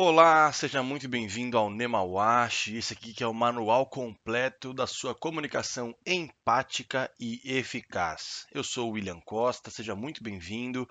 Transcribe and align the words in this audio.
Olá, 0.00 0.52
seja 0.52 0.80
muito 0.80 1.08
bem-vindo 1.08 1.58
ao 1.58 1.68
Nemawashi, 1.68 2.76
esse 2.76 2.92
aqui 2.92 3.12
que 3.12 3.24
é 3.24 3.26
o 3.26 3.34
manual 3.34 3.84
completo 3.84 4.72
da 4.72 4.86
sua 4.86 5.12
comunicação 5.12 5.92
empática 6.06 7.12
e 7.18 7.40
eficaz. 7.44 8.46
Eu 8.52 8.62
sou 8.62 8.90
o 8.90 8.92
William 8.92 9.20
Costa, 9.20 9.72
seja 9.72 9.96
muito 9.96 10.22
bem-vindo. 10.22 10.88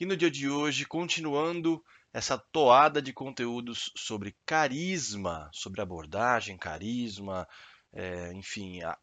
E 0.00 0.04
no 0.04 0.16
dia 0.16 0.28
de 0.28 0.50
hoje, 0.50 0.84
continuando 0.84 1.80
essa 2.12 2.36
toada 2.36 3.00
de 3.00 3.12
conteúdos 3.12 3.92
sobre 3.96 4.34
carisma, 4.44 5.48
sobre 5.52 5.80
abordagem, 5.80 6.58
carisma, 6.58 7.46
é, 7.92 8.32
enfim, 8.32 8.82
a, 8.82 8.98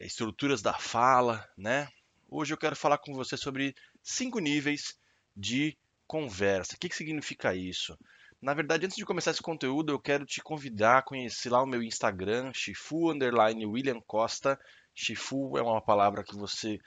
estruturas 0.00 0.62
da 0.62 0.72
fala, 0.72 1.46
né? 1.54 1.86
Hoje 2.30 2.54
eu 2.54 2.58
quero 2.58 2.74
falar 2.74 2.96
com 2.96 3.12
você 3.12 3.36
sobre 3.36 3.74
cinco 4.02 4.38
níveis 4.38 4.98
de 5.36 5.76
conversa. 6.06 6.76
O 6.76 6.78
que, 6.78 6.88
que 6.88 6.96
significa 6.96 7.54
isso? 7.54 7.94
Na 8.40 8.52
verdade, 8.54 8.86
antes 8.86 8.96
de 8.96 9.04
começar 9.04 9.30
esse 9.30 9.42
conteúdo, 9.42 9.92
eu 9.92 10.00
quero 10.00 10.26
te 10.26 10.42
convidar 10.42 10.98
a 10.98 11.02
conhecer 11.02 11.48
lá 11.50 11.62
o 11.62 11.66
meu 11.66 11.82
Instagram, 11.82 12.52
Shifu 12.54 13.10
underline 13.10 13.64
William 13.66 14.00
Costa. 14.06 14.58
Shifu 14.94 15.56
é 15.56 15.62
uma 15.62 15.80
palavra 15.80 16.22
que 16.22 16.36
você, 16.36 16.78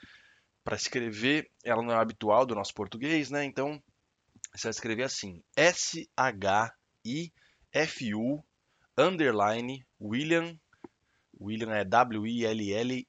para 0.62 0.76
escrever, 0.76 1.50
ela 1.64 1.82
não 1.82 1.92
é 1.92 1.96
habitual 1.96 2.46
do 2.46 2.54
nosso 2.54 2.72
português, 2.72 3.30
né? 3.30 3.44
Então, 3.44 3.82
você 4.54 4.68
vai 4.68 4.70
escrever 4.70 5.02
assim: 5.02 5.42
S-H-I-F-U 5.56 6.74
underline 8.96 9.84
William. 10.00 10.56
William 11.40 11.72
é 11.72 11.84
W-I-L-L-I-A-M 11.84 13.08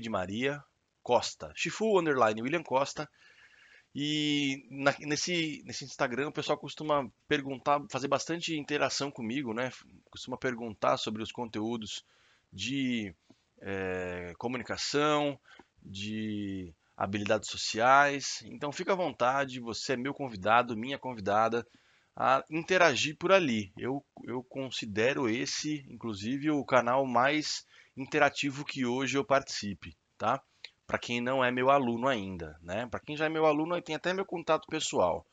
de 0.00 0.08
Maria 0.08 0.62
Costa. 1.02 1.52
Shifu 1.56 1.98
underline 1.98 2.40
William 2.40 2.62
Costa. 2.62 3.08
E 3.94 4.66
na, 4.70 4.94
nesse, 5.00 5.62
nesse 5.66 5.84
Instagram 5.84 6.28
o 6.28 6.32
pessoal 6.32 6.56
costuma 6.56 7.10
perguntar, 7.28 7.82
fazer 7.90 8.08
bastante 8.08 8.56
interação 8.56 9.10
comigo, 9.10 9.52
né? 9.52 9.70
Costuma 10.10 10.36
perguntar 10.36 10.96
sobre 10.96 11.22
os 11.22 11.30
conteúdos 11.30 12.04
de 12.50 13.14
é, 13.60 14.32
comunicação, 14.38 15.38
de 15.82 16.74
habilidades 16.96 17.50
sociais. 17.50 18.42
Então 18.46 18.72
fica 18.72 18.92
à 18.92 18.96
vontade, 18.96 19.60
você 19.60 19.92
é 19.92 19.96
meu 19.96 20.14
convidado, 20.14 20.76
minha 20.76 20.98
convidada, 20.98 21.66
a 22.16 22.44
interagir 22.50 23.16
por 23.16 23.32
ali. 23.32 23.72
Eu, 23.76 24.04
eu 24.24 24.42
considero 24.42 25.28
esse, 25.28 25.84
inclusive, 25.90 26.50
o 26.50 26.64
canal 26.64 27.06
mais 27.06 27.66
interativo 27.96 28.64
que 28.64 28.86
hoje 28.86 29.18
eu 29.18 29.24
participe, 29.24 29.96
tá? 30.16 30.42
Para 30.86 30.98
quem 30.98 31.20
não 31.20 31.44
é 31.44 31.50
meu 31.50 31.70
aluno 31.70 32.08
ainda, 32.08 32.58
né? 32.60 32.86
Para 32.86 33.00
quem 33.00 33.16
já 33.16 33.26
é 33.26 33.28
meu 33.28 33.46
aluno, 33.46 33.80
tem 33.80 33.94
até 33.94 34.12
meu 34.12 34.26
contato 34.26 34.66
pessoal. 34.68 35.26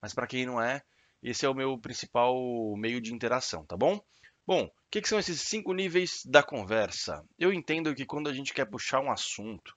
Mas 0.00 0.12
para 0.12 0.26
quem 0.26 0.46
não 0.46 0.60
é, 0.60 0.82
esse 1.22 1.46
é 1.46 1.48
o 1.48 1.54
meu 1.54 1.78
principal 1.78 2.36
meio 2.76 3.00
de 3.00 3.14
interação, 3.14 3.64
tá 3.64 3.76
bom? 3.76 4.00
Bom, 4.46 4.64
o 4.64 4.70
que, 4.90 5.00
que, 5.00 5.08
são 5.08 5.18
esses 5.18 5.40
cinco 5.40 5.72
níveis 5.72 6.22
da 6.26 6.42
conversa? 6.42 7.24
Eu 7.38 7.52
entendo 7.52 7.94
que 7.94 8.04
quando 8.04 8.28
a 8.28 8.34
gente 8.34 8.52
quer 8.52 8.66
puxar 8.66 9.00
um 9.00 9.10
assunto, 9.10 9.74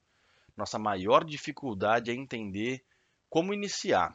nossa 0.57 0.77
maior 0.77 1.23
dificuldade 1.23 2.11
é 2.11 2.13
entender 2.13 2.83
como 3.29 3.53
iniciar. 3.53 4.13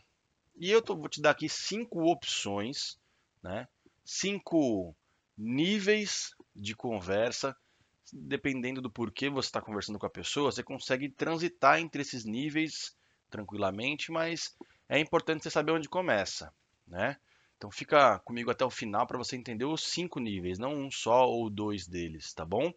E 0.57 0.71
eu 0.71 0.83
tô, 0.83 0.95
vou 0.95 1.09
te 1.09 1.23
dar 1.23 1.31
aqui 1.31 1.49
cinco 1.49 2.03
opções, 2.11 2.99
né? 3.43 3.67
cinco 4.05 4.95
níveis 5.37 6.35
de 6.55 6.75
conversa 6.75 7.57
dependendo 8.13 8.83
do 8.83 8.91
porquê 8.91 9.31
você 9.31 9.49
está 9.49 9.61
conversando 9.61 9.99
com 9.99 10.07
a 10.07 10.11
pessoa, 10.11 10.53
você 10.53 10.63
consegue 10.63 11.09
transitar 11.09 11.81
entre 11.81 12.03
esses 12.03 12.25
níveis 12.25 12.95
tranquilamente, 13.31 14.13
mas 14.13 14.55
é 14.89 14.99
importante 14.99 15.43
você 15.43 15.51
saber 15.51 15.73
onde 15.73 15.89
começa, 15.89 16.53
né? 16.87 17.17
Então 17.57 17.71
fica 17.71 18.19
comigo 18.21 18.51
até 18.51 18.65
o 18.65 18.71
final 18.71 19.07
para 19.07 19.17
você 19.17 19.37
entender 19.37 19.65
os 19.65 19.85
cinco 19.85 20.21
níveis, 20.21 20.59
não 20.59 20.75
um 20.75 20.91
só 20.91 21.27
ou 21.27 21.49
dois 21.49 21.87
deles, 21.87 22.35
tá 22.35 22.45
bom? 22.45 22.73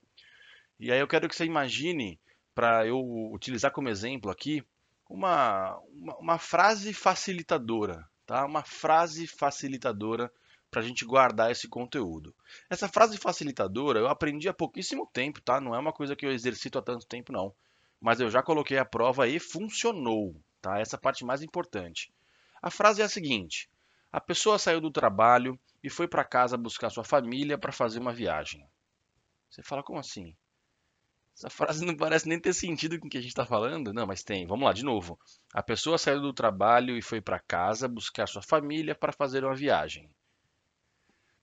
E 0.80 0.92
aí 0.92 1.00
eu 1.00 1.08
quero 1.08 1.28
que 1.28 1.36
você 1.36 1.44
imagine, 1.44 2.20
para 2.54 2.88
eu 2.88 3.00
utilizar 3.34 3.72
como 3.72 3.90
exemplo 3.90 4.32
aqui, 4.32 4.64
uma, 5.10 5.78
uma, 5.92 6.18
uma 6.18 6.38
frase 6.38 6.94
facilitadora, 6.94 8.08
tá? 8.26 8.46
Uma 8.46 8.64
frase 8.64 9.28
facilitadora 9.28 10.32
para 10.76 10.82
a 10.82 10.86
gente 10.86 11.06
guardar 11.06 11.50
esse 11.50 11.70
conteúdo. 11.70 12.36
Essa 12.70 12.90
frase 12.90 13.18
facilitadora 13.18 13.98
eu 13.98 14.10
aprendi 14.10 14.50
há 14.50 14.54
pouquíssimo 14.54 15.10
tempo, 15.14 15.40
tá? 15.40 15.62
Não 15.62 15.74
é 15.74 15.80
uma 15.80 15.94
coisa 15.94 16.18
que 16.18 16.26
eu 16.26 16.32
exercito 16.34 16.78
há 16.78 16.82
tanto 16.82 17.08
tempo, 17.08 17.32
não. 17.32 17.56
Mas 17.98 18.20
eu 18.20 18.30
já 18.30 18.44
coloquei 18.44 18.78
a 18.78 18.84
prova 18.84 19.26
e 19.26 19.40
funcionou, 19.40 20.36
tá? 20.62 20.78
Essa 20.78 20.98
parte 20.98 21.24
mais 21.24 21.42
importante. 21.42 22.14
A 22.62 22.70
frase 22.70 23.02
é 23.02 23.06
a 23.06 23.10
seguinte: 23.10 23.70
a 24.12 24.20
pessoa 24.20 24.60
saiu 24.60 24.82
do 24.82 24.92
trabalho 24.92 25.58
e 25.82 25.90
foi 25.90 26.10
para 26.10 26.26
casa 26.26 26.58
buscar 26.58 26.90
sua 26.90 27.06
família 27.06 27.58
para 27.58 27.72
fazer 27.72 28.00
uma 28.00 28.12
viagem. 28.12 28.68
Você 29.50 29.64
fala, 29.64 29.82
como 29.82 30.00
assim? 30.00 30.36
Essa 31.38 31.50
frase 31.50 31.86
não 31.86 31.96
parece 31.96 32.28
nem 32.28 32.38
ter 32.38 32.52
sentido 32.54 33.00
com 33.00 33.08
o 33.08 33.10
que 33.10 33.18
a 33.18 33.22
gente 33.22 33.30
está 33.30 33.46
falando. 33.46 33.94
Não, 33.94 34.06
mas 34.06 34.26
tem. 34.26 34.46
Vamos 34.46 34.66
lá, 34.66 34.74
de 34.74 34.84
novo. 34.84 35.18
A 35.54 35.64
pessoa 35.64 35.98
saiu 35.98 36.20
do 36.20 36.34
trabalho 36.34 36.98
e 36.98 37.02
foi 37.02 37.22
para 37.22 37.40
casa 37.40 37.88
buscar 37.88 38.28
sua 38.28 38.42
família 38.42 38.94
para 38.94 39.14
fazer 39.14 39.46
uma 39.46 39.56
viagem. 39.56 40.12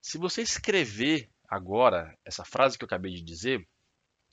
Se 0.03 0.19
você 0.19 0.43
escrever 0.43 1.31
agora 1.49 2.19
essa 2.25 2.45
frase 2.45 2.77
que 2.77 2.85
eu 2.85 2.87
acabei 2.87 3.15
de 3.15 3.23
dizer, 3.23 3.67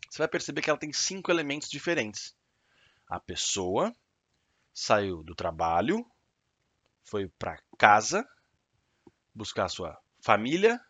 você 0.09 0.18
vai 0.18 0.28
perceber 0.28 0.63
que 0.63 0.69
ela 0.69 0.80
tem 0.80 0.91
cinco 0.91 1.30
elementos 1.30 1.69
diferentes. 1.69 2.35
A 3.07 3.19
pessoa 3.19 3.96
saiu 4.74 5.24
do 5.24 5.35
trabalho, 5.35 6.03
foi 7.03 7.28
para 7.38 7.62
casa, 7.78 8.28
buscar 9.34 9.69
sua 9.69 9.96
família 10.19 10.81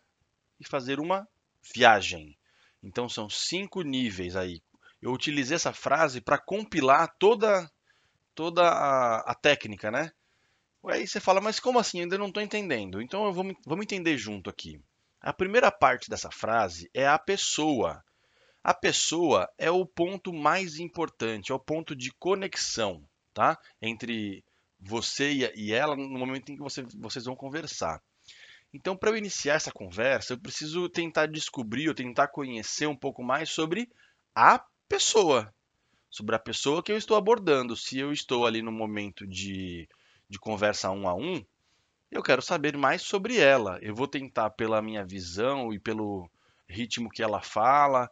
e 0.58 0.66
fazer 0.66 0.98
uma 0.98 1.28
viagem. 1.74 2.36
Então 2.82 3.06
são 3.06 3.28
cinco 3.28 3.82
níveis 3.82 4.34
aí. 4.34 4.62
Eu 5.02 5.12
utilizei 5.12 5.56
essa 5.56 5.74
frase 5.74 6.22
para 6.22 6.38
compilar 6.38 7.14
toda 7.18 7.70
toda 8.34 8.62
a, 8.62 9.32
a, 9.32 9.34
técnica, 9.34 9.90
né? 9.90 10.10
Aí 10.86 11.06
você 11.06 11.20
fala, 11.20 11.40
mas 11.40 11.60
como 11.60 11.78
assim? 11.78 11.98
Eu 11.98 12.04
ainda 12.04 12.18
não 12.18 12.28
estou 12.28 12.42
entendendo. 12.42 13.02
Então 13.02 13.32
vou, 13.32 13.44
vamos 13.66 13.82
entender 13.82 14.16
junto 14.16 14.48
aqui. 14.48 14.80
A 15.20 15.32
primeira 15.32 15.70
parte 15.70 16.08
dessa 16.08 16.30
frase 16.30 16.90
é 16.94 17.06
a 17.06 17.18
pessoa. 17.18 18.02
A 18.64 18.72
pessoa 18.72 19.48
é 19.58 19.70
o 19.70 19.84
ponto 19.86 20.32
mais 20.32 20.78
importante, 20.78 21.50
é 21.50 21.54
o 21.54 21.58
ponto 21.58 21.94
de 21.94 22.10
conexão, 22.12 23.02
tá? 23.32 23.58
Entre 23.80 24.44
você 24.78 25.52
e 25.54 25.72
ela 25.72 25.96
no 25.96 26.18
momento 26.18 26.50
em 26.50 26.56
que 26.56 26.62
você, 26.62 26.82
vocês 26.98 27.24
vão 27.24 27.36
conversar. 27.36 28.02
Então, 28.72 28.96
para 28.96 29.10
eu 29.10 29.16
iniciar 29.16 29.54
essa 29.54 29.72
conversa, 29.72 30.32
eu 30.32 30.38
preciso 30.38 30.88
tentar 30.88 31.26
descobrir 31.26 31.88
ou 31.88 31.94
tentar 31.94 32.28
conhecer 32.28 32.86
um 32.86 32.96
pouco 32.96 33.22
mais 33.22 33.50
sobre 33.50 33.90
a 34.34 34.64
pessoa, 34.88 35.52
sobre 36.08 36.36
a 36.36 36.38
pessoa 36.38 36.82
que 36.82 36.92
eu 36.92 36.96
estou 36.96 37.16
abordando. 37.16 37.76
Se 37.76 37.98
eu 37.98 38.12
estou 38.12 38.46
ali 38.46 38.62
no 38.62 38.70
momento 38.70 39.26
de 39.26 39.88
de 40.30 40.38
conversa 40.38 40.90
um 40.90 41.08
a 41.08 41.14
um, 41.14 41.44
eu 42.10 42.22
quero 42.22 42.40
saber 42.40 42.76
mais 42.76 43.02
sobre 43.02 43.38
ela. 43.38 43.78
Eu 43.82 43.94
vou 43.94 44.06
tentar, 44.06 44.50
pela 44.50 44.80
minha 44.80 45.04
visão 45.04 45.72
e 45.72 45.78
pelo 45.78 46.30
ritmo 46.68 47.10
que 47.10 47.22
ela 47.22 47.42
fala, 47.42 48.08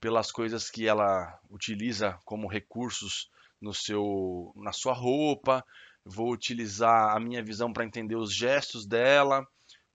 pelas 0.00 0.32
coisas 0.32 0.68
que 0.68 0.86
ela 0.88 1.38
utiliza 1.48 2.18
como 2.24 2.48
recursos 2.48 3.30
no 3.60 3.72
seu, 3.72 4.52
na 4.56 4.72
sua 4.72 4.92
roupa, 4.92 5.64
vou 6.04 6.32
utilizar 6.32 7.16
a 7.16 7.20
minha 7.20 7.42
visão 7.42 7.72
para 7.72 7.84
entender 7.84 8.16
os 8.16 8.34
gestos 8.34 8.86
dela. 8.86 9.46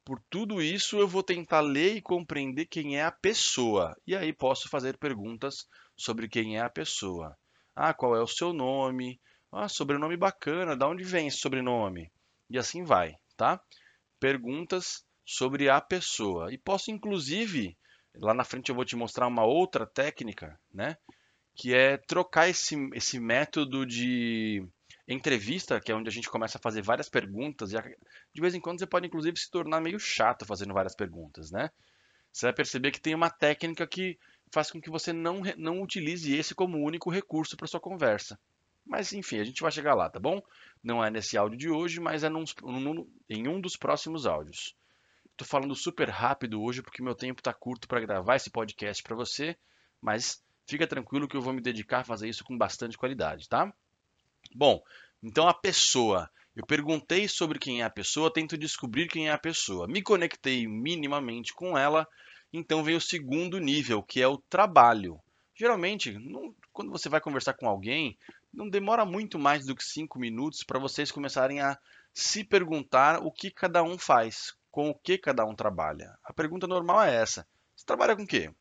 Por 0.03 0.22
tudo 0.30 0.62
isso, 0.62 0.97
eu 0.97 1.07
vou 1.07 1.24
tentar 1.24 1.62
ler 1.62 1.96
e 1.96 2.02
compreender 2.02 2.68
quem 2.68 2.97
é 2.97 3.03
a 3.03 3.12
pessoa. 3.12 3.96
E 4.06 4.16
aí 4.16 4.31
posso 4.31 4.69
fazer 4.69 4.97
perguntas 4.97 5.68
sobre 5.96 6.28
quem 6.30 6.57
é 6.57 6.62
a 6.62 6.69
pessoa. 6.69 7.36
Ah, 7.75 7.94
qual 7.94 8.16
é 8.16 8.22
o 8.22 8.28
seu 8.28 8.53
nome? 8.53 9.19
Ah, 9.57 9.69
sobrenome 9.69 10.17
bacana, 10.17 10.75
da 10.75 10.85
onde 10.85 11.05
vem 11.05 11.27
esse 11.27 11.38
sobrenome? 11.38 12.11
E 12.49 12.57
assim 12.57 12.83
vai, 12.83 13.16
tá? 13.38 13.57
Perguntas 14.19 15.06
sobre 15.25 15.69
a 15.69 15.80
pessoa. 15.80 16.53
E 16.53 16.57
posso, 16.57 16.91
inclusive, 16.91 17.77
lá 18.15 18.33
na 18.33 18.44
frente 18.44 18.68
eu 18.68 18.75
vou 18.75 18.83
te 18.83 18.97
mostrar 18.97 19.27
uma 19.27 19.45
outra 19.45 19.88
técnica, 19.88 20.59
né? 20.74 20.97
Que 21.56 21.74
é 21.74 21.95
trocar 21.95 22.50
esse, 22.50 22.75
esse 22.94 23.18
método 23.18 23.85
de 23.85 24.62
entrevista, 25.07 25.80
que 25.80 25.89
é 25.89 25.95
onde 25.95 26.09
a 26.09 26.12
gente 26.12 26.30
começa 26.30 26.57
a 26.57 26.62
fazer 26.62 26.81
várias 26.81 27.07
perguntas, 27.07 27.71
e 27.71 27.77
de 27.77 28.41
vez 28.41 28.53
em 28.56 28.59
quando 28.59 28.80
você 28.80 28.85
pode, 28.85 29.07
inclusive, 29.07 29.39
se 29.39 29.50
tornar 29.50 29.80
meio 29.80 29.97
chato 29.97 30.45
fazendo 30.45 30.74
várias 30.74 30.97
perguntas, 30.97 31.50
né? 31.50 31.69
Você 32.30 32.47
vai 32.47 32.53
perceber 32.53 32.91
que 32.91 33.00
tem 33.00 33.15
uma 33.15 33.30
técnica 33.30 33.88
que 33.88 34.19
faz 34.53 34.69
com 34.69 34.81
que 34.81 34.89
você 34.89 35.13
não, 35.13 35.44
não 35.56 35.81
utilize 35.81 36.35
esse 36.35 36.53
como 36.53 36.83
único 36.83 37.09
recurso 37.09 37.56
para 37.56 37.68
sua 37.68 37.80
conversa. 37.80 38.38
Mas 38.85 39.11
enfim, 39.13 39.39
a 39.39 39.43
gente 39.43 39.61
vai 39.61 39.71
chegar 39.71 39.95
lá, 39.95 40.09
tá 40.09 40.19
bom? 40.19 40.41
Não 40.83 41.03
é 41.03 41.09
nesse 41.09 41.37
áudio 41.37 41.57
de 41.57 41.69
hoje, 41.69 41.99
mas 41.99 42.23
é 42.23 42.29
num, 42.29 42.43
num, 42.63 43.09
em 43.29 43.47
um 43.47 43.59
dos 43.59 43.75
próximos 43.75 44.25
áudios. 44.25 44.75
Estou 45.31 45.47
falando 45.47 45.75
super 45.75 46.09
rápido 46.09 46.61
hoje 46.61 46.81
porque 46.81 47.03
meu 47.03 47.15
tempo 47.15 47.41
está 47.41 47.53
curto 47.53 47.87
para 47.87 47.99
gravar 47.99 48.35
esse 48.35 48.49
podcast 48.49 49.01
para 49.03 49.15
você, 49.15 49.57
mas 49.99 50.41
fica 50.67 50.87
tranquilo 50.87 51.27
que 51.27 51.35
eu 51.35 51.41
vou 51.41 51.53
me 51.53 51.61
dedicar 51.61 51.99
a 51.99 52.03
fazer 52.03 52.29
isso 52.29 52.43
com 52.43 52.57
bastante 52.57 52.97
qualidade, 52.97 53.49
tá? 53.49 53.73
Bom, 54.53 54.81
então 55.21 55.47
a 55.47 55.53
pessoa. 55.53 56.29
Eu 56.55 56.65
perguntei 56.65 57.27
sobre 57.27 57.59
quem 57.59 57.81
é 57.81 57.83
a 57.83 57.89
pessoa, 57.89 58.31
tento 58.31 58.57
descobrir 58.57 59.09
quem 59.09 59.27
é 59.27 59.31
a 59.31 59.37
pessoa. 59.37 59.87
Me 59.87 60.01
conectei 60.01 60.65
minimamente 60.65 61.53
com 61.53 61.77
ela, 61.77 62.07
então 62.53 62.81
vem 62.81 62.95
o 62.95 63.01
segundo 63.01 63.59
nível, 63.59 64.01
que 64.01 64.21
é 64.21 64.27
o 64.27 64.37
trabalho. 64.37 65.19
Geralmente, 65.53 66.13
não, 66.13 66.55
quando 66.71 66.91
você 66.91 67.09
vai 67.09 67.19
conversar 67.19 67.55
com 67.55 67.67
alguém, 67.67 68.17
não 68.56 68.69
demora 68.69 69.06
muito 69.06 69.38
mais 69.38 69.66
do 69.66 69.75
que 69.75 69.84
cinco 69.84 70.18
minutos 70.18 70.63
para 70.63 70.80
vocês 70.80 71.12
começarem 71.12 71.60
a 71.60 71.78
se 72.13 72.44
perguntar 72.44 73.22
o 73.22 73.31
que 73.31 73.52
cada 73.52 73.84
um 73.84 73.98
faz, 73.98 74.56
com 74.72 74.90
o 74.90 74.96
que 74.96 75.18
cada 75.18 75.46
um 75.46 75.54
trabalha. 75.54 76.18
A 76.24 76.34
pergunta 76.34 76.66
normal 76.66 77.04
é 77.04 77.13
essa: 77.13 77.46
você 77.75 77.86
trabalha 77.86 78.16
com 78.16 78.24
o 78.24 78.28
quê? 78.28 78.54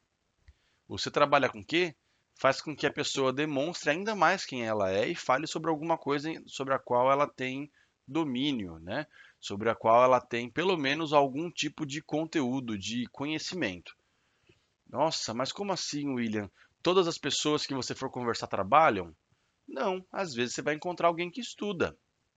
Você 0.88 1.10
trabalha 1.10 1.48
com 1.48 1.60
o 1.60 1.64
quê? 1.64 1.94
Faz 2.34 2.60
com 2.60 2.74
que 2.74 2.86
a 2.86 2.92
pessoa 2.92 3.32
demonstre 3.32 3.90
ainda 3.90 4.14
mais 4.16 4.44
quem 4.44 4.66
ela 4.66 4.90
é 4.90 5.08
e 5.08 5.14
fale 5.14 5.46
sobre 5.46 5.70
alguma 5.70 5.96
coisa 5.96 6.28
sobre 6.46 6.74
a 6.74 6.78
qual 6.78 7.10
ela 7.10 7.28
tem 7.28 7.70
domínio, 8.06 8.80
né? 8.80 9.06
Sobre 9.40 9.70
a 9.70 9.74
qual 9.74 10.02
ela 10.02 10.20
tem 10.20 10.50
pelo 10.50 10.76
menos 10.76 11.12
algum 11.12 11.48
tipo 11.50 11.86
de 11.86 12.02
conteúdo, 12.02 12.76
de 12.76 13.06
conhecimento. 13.12 13.96
Nossa, 14.88 15.32
mas 15.32 15.52
como 15.52 15.72
assim, 15.72 16.08
William? 16.08 16.50
Todas 16.82 17.06
as 17.06 17.16
pessoas 17.16 17.64
que 17.64 17.74
você 17.74 17.94
for 17.94 18.10
conversar 18.10 18.48
trabalham? 18.48 19.14
Não, 19.66 20.04
às 20.12 20.34
vezes 20.34 20.54
você 20.54 20.62
vai 20.62 20.74
encontrar 20.74 21.08
alguém 21.08 21.30
que 21.30 21.40
estuda. 21.40 21.96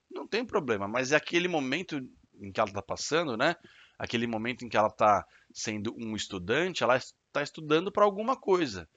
Não 0.10 0.28
tem 0.28 0.46
problema, 0.46 0.88
mas 0.88 1.12
é 1.12 1.16
aquele 1.16 1.48
momento 1.48 1.98
em 2.40 2.52
que 2.52 2.60
ela 2.60 2.70
está 2.70 2.82
passando, 2.82 3.36
né? 3.36 3.56
Aquele 4.00 4.28
momento 4.28 4.64
em 4.64 4.70
que 4.70 4.78
ela 4.78 4.88
está 4.88 5.26
sendo 5.54 5.94
um 5.98 6.16
estudante, 6.16 6.84
ela 6.84 6.98
está 6.98 7.42
estudando 7.42 7.92
para 7.92 8.06
alguma 8.06 8.36
coisa. 8.36 8.88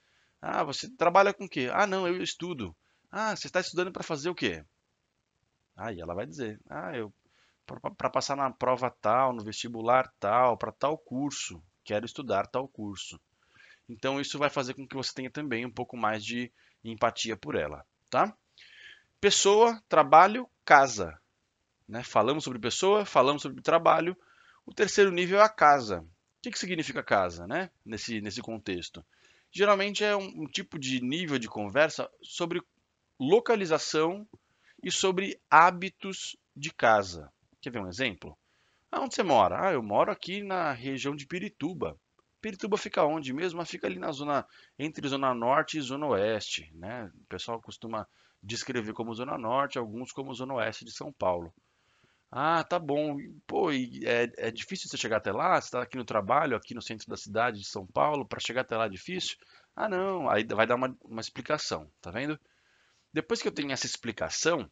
Ah, 0.41 0.63
você 0.63 0.89
trabalha 0.95 1.33
com 1.33 1.45
o 1.45 1.49
quê? 1.49 1.69
Ah, 1.73 1.85
não, 1.85 2.07
eu 2.07 2.21
estudo. 2.21 2.75
Ah, 3.11 3.35
você 3.35 3.47
está 3.47 3.59
estudando 3.59 3.91
para 3.91 4.03
fazer 4.03 4.29
o 4.29 4.35
quê? 4.35 4.63
Aí 5.75 5.99
ela 5.99 6.13
vai 6.13 6.25
dizer: 6.25 6.59
Ah, 6.69 6.95
eu 6.95 7.13
para 7.97 8.09
passar 8.09 8.35
na 8.35 8.51
prova 8.51 8.89
tal, 8.89 9.33
no 9.33 9.43
vestibular 9.43 10.11
tal, 10.19 10.57
para 10.57 10.71
tal 10.71 10.97
curso, 10.97 11.63
quero 11.83 12.05
estudar 12.05 12.47
tal 12.47 12.67
curso. 12.67 13.19
Então 13.87 14.19
isso 14.19 14.37
vai 14.37 14.49
fazer 14.49 14.73
com 14.73 14.87
que 14.87 14.95
você 14.95 15.13
tenha 15.13 15.31
também 15.31 15.65
um 15.65 15.71
pouco 15.71 15.95
mais 15.95 16.23
de 16.23 16.51
empatia 16.83 17.37
por 17.37 17.55
ela, 17.55 17.85
tá? 18.11 18.35
Pessoa, 19.19 19.81
trabalho, 19.87 20.47
casa. 20.65 21.17
Né? 21.87 22.03
Falamos 22.03 22.43
sobre 22.43 22.59
pessoa, 22.59 23.05
falamos 23.05 23.41
sobre 23.41 23.61
trabalho. 23.61 24.15
O 24.65 24.73
terceiro 24.73 25.11
nível 25.11 25.39
é 25.39 25.43
a 25.43 25.49
casa. 25.49 26.01
O 26.01 26.41
que, 26.43 26.51
que 26.51 26.59
significa 26.59 27.01
casa, 27.01 27.47
né? 27.47 27.71
Nesse, 27.83 28.21
nesse 28.21 28.41
contexto. 28.41 29.03
Geralmente 29.51 30.03
é 30.03 30.15
um, 30.15 30.43
um 30.43 30.45
tipo 30.45 30.77
de 30.77 31.01
nível 31.01 31.39
de 31.39 31.47
conversa 31.47 32.09
sobre 32.21 32.61
localização 33.19 34.27
e 34.83 34.91
sobre 34.91 35.39
hábitos 35.49 36.35
de 36.55 36.71
casa. 36.71 37.31
Quer 37.61 37.71
ver 37.71 37.79
um 37.79 37.87
exemplo? 37.87 38.37
Onde 38.93 39.15
você 39.15 39.23
mora? 39.23 39.67
Ah, 39.67 39.71
eu 39.71 39.81
moro 39.81 40.11
aqui 40.11 40.43
na 40.43 40.73
região 40.73 41.15
de 41.15 41.25
Pirituba. 41.25 41.97
Pirituba 42.41 42.77
fica 42.77 43.03
onde 43.03 43.33
mesmo? 43.33 43.63
Fica 43.65 43.87
ali 43.87 43.99
na 43.99 44.11
zona 44.11 44.45
entre 44.77 45.07
zona 45.07 45.33
norte 45.33 45.77
e 45.77 45.81
zona 45.81 46.07
oeste, 46.07 46.71
né? 46.73 47.11
O 47.15 47.25
pessoal 47.27 47.61
costuma 47.61 48.07
descrever 48.41 48.93
como 48.93 49.13
zona 49.13 49.37
norte, 49.37 49.77
alguns 49.77 50.11
como 50.11 50.33
zona 50.33 50.55
oeste 50.55 50.83
de 50.83 50.91
São 50.91 51.13
Paulo. 51.13 51.53
Ah, 52.31 52.63
tá 52.63 52.79
bom. 52.79 53.17
Pô, 53.45 53.71
é, 53.71 54.31
é 54.37 54.51
difícil 54.51 54.89
você 54.89 54.97
chegar 54.97 55.17
até 55.17 55.31
lá? 55.31 55.59
Você 55.59 55.67
está 55.67 55.81
aqui 55.81 55.97
no 55.97 56.05
trabalho, 56.05 56.55
aqui 56.55 56.73
no 56.73 56.81
centro 56.81 57.07
da 57.07 57.17
cidade 57.17 57.59
de 57.59 57.67
São 57.67 57.85
Paulo, 57.85 58.25
para 58.25 58.39
chegar 58.39 58.61
até 58.61 58.75
lá 58.77 58.85
é 58.85 58.89
difícil? 58.89 59.37
Ah, 59.75 59.89
não. 59.89 60.29
Aí 60.29 60.45
vai 60.45 60.65
dar 60.65 60.75
uma, 60.75 60.95
uma 61.03 61.21
explicação, 61.21 61.91
tá 62.01 62.09
vendo? 62.09 62.39
Depois 63.13 63.41
que 63.41 63.47
eu 63.47 63.51
tenho 63.51 63.71
essa 63.71 63.85
explicação, 63.85 64.69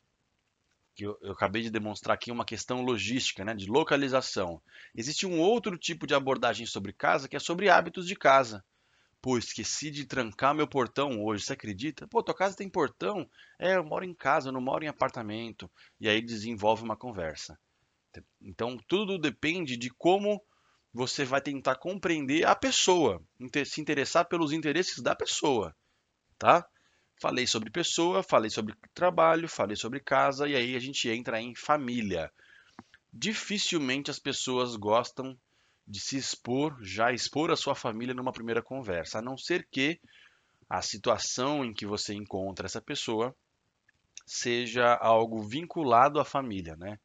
que 1.00 1.06
eu, 1.06 1.18
eu, 1.22 1.32
acabei 1.32 1.62
de 1.62 1.70
demonstrar 1.70 2.14
aqui 2.14 2.30
uma 2.30 2.44
questão 2.44 2.82
logística, 2.82 3.46
né, 3.46 3.56
de 3.56 3.68
localização. 3.68 4.62
Existe 4.94 5.26
um 5.26 5.40
outro 5.40 5.78
tipo 5.78 6.06
de 6.06 6.14
abordagem 6.14 6.66
sobre 6.66 6.92
casa 6.92 7.30
que 7.30 7.38
é 7.38 7.40
sobre 7.40 7.70
hábitos 7.70 8.06
de 8.06 8.18
casa. 8.18 8.62
Pô, 9.22 9.38
esqueci 9.38 9.90
de 9.90 10.06
trancar 10.06 10.54
meu 10.54 10.68
portão 10.68 11.24
hoje, 11.24 11.46
você 11.46 11.54
acredita? 11.54 12.06
Pô, 12.06 12.22
tua 12.22 12.36
casa 12.36 12.58
tem 12.58 12.70
portão? 12.70 13.30
É, 13.58 13.78
eu 13.78 13.84
moro 13.84 14.04
em 14.04 14.14
casa, 14.14 14.50
eu 14.50 14.54
não 14.54 14.60
moro 14.60 14.84
em 14.84 14.90
apartamento. 14.90 15.72
E 16.02 16.10
aí 16.10 16.22
desenvolve 16.22 16.84
uma 16.84 16.98
conversa. 16.98 17.58
Então, 18.42 18.78
tudo 18.86 19.18
depende 19.18 19.78
de 19.78 19.90
como 19.90 20.44
você 20.94 21.24
vai 21.24 21.40
tentar 21.40 21.76
compreender 21.76 22.46
a 22.46 22.56
pessoa, 22.56 23.24
se 23.66 23.80
interessar 23.80 24.26
pelos 24.26 24.52
interesses 24.52 25.02
da 25.02 25.16
pessoa, 25.16 25.74
tá? 26.38 26.68
Falei 27.20 27.46
sobre 27.46 27.70
pessoa, 27.70 28.24
falei 28.24 28.50
sobre 28.50 28.74
trabalho, 28.94 29.50
falei 29.50 29.76
sobre 29.76 30.00
casa 30.00 30.48
e 30.48 30.56
aí 30.56 30.74
a 30.74 30.80
gente 30.80 31.10
entra 31.10 31.42
em 31.42 31.54
família. 31.54 32.32
Dificilmente 33.12 34.10
as 34.10 34.18
pessoas 34.18 34.78
gostam 34.78 35.38
de 35.86 36.00
se 36.00 36.16
expor, 36.16 36.78
já 36.82 37.12
expor 37.12 37.52
a 37.52 37.58
sua 37.58 37.76
família 37.76 38.14
numa 38.14 38.32
primeira 38.32 38.62
conversa, 38.62 39.20
a 39.20 39.22
não 39.22 39.38
ser 39.38 39.68
que 39.70 40.00
a 40.70 40.82
situação 40.82 41.66
em 41.66 41.74
que 41.74 41.86
você 41.86 42.14
encontra 42.14 42.68
essa 42.68 42.82
pessoa 42.82 43.36
seja 44.26 44.96
algo 44.96 45.42
vinculado 45.42 46.22
à 46.22 46.26
família, 46.26 46.78
né? 46.78 46.98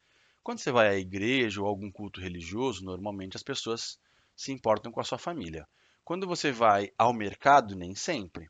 Quando 0.45 0.61
você 0.61 0.71
vai 0.71 0.89
à 0.89 0.97
igreja 0.97 1.61
ou 1.61 1.67
algum 1.67 1.91
culto 1.91 2.21
religioso, 2.21 2.85
normalmente 2.85 3.37
as 3.37 3.43
pessoas 3.43 3.99
se 4.37 4.53
importam 4.53 4.93
com 4.93 5.01
a 5.01 5.05
sua 5.05 5.19
família. 5.19 5.67
Quando 6.05 6.25
você 6.25 6.53
vai 6.53 6.93
ao 6.97 7.13
mercado, 7.13 7.75
nem 7.75 7.97
sempre. 7.97 8.49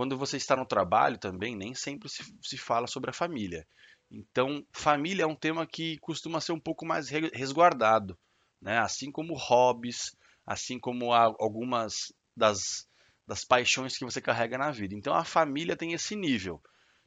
Quando 0.00 0.16
você 0.16 0.38
está 0.38 0.56
no 0.56 0.64
trabalho 0.64 1.18
também, 1.18 1.54
nem 1.54 1.74
sempre 1.74 2.08
se, 2.08 2.24
se 2.40 2.56
fala 2.56 2.86
sobre 2.86 3.10
a 3.10 3.12
família. 3.12 3.66
Então, 4.10 4.66
família 4.72 5.24
é 5.24 5.26
um 5.26 5.36
tema 5.36 5.66
que 5.66 5.98
costuma 5.98 6.40
ser 6.40 6.52
um 6.52 6.58
pouco 6.58 6.86
mais 6.86 7.10
resguardado, 7.10 8.18
né? 8.62 8.78
assim 8.78 9.12
como 9.12 9.34
hobbies, 9.36 10.16
assim 10.46 10.78
como 10.78 11.12
algumas 11.12 12.14
das, 12.34 12.88
das 13.28 13.44
paixões 13.44 13.98
que 13.98 14.04
você 14.06 14.22
carrega 14.22 14.56
na 14.56 14.70
vida. 14.70 14.94
Então, 14.94 15.12
a 15.12 15.22
família 15.22 15.76
tem 15.76 15.92
esse 15.92 16.16
nível 16.16 16.62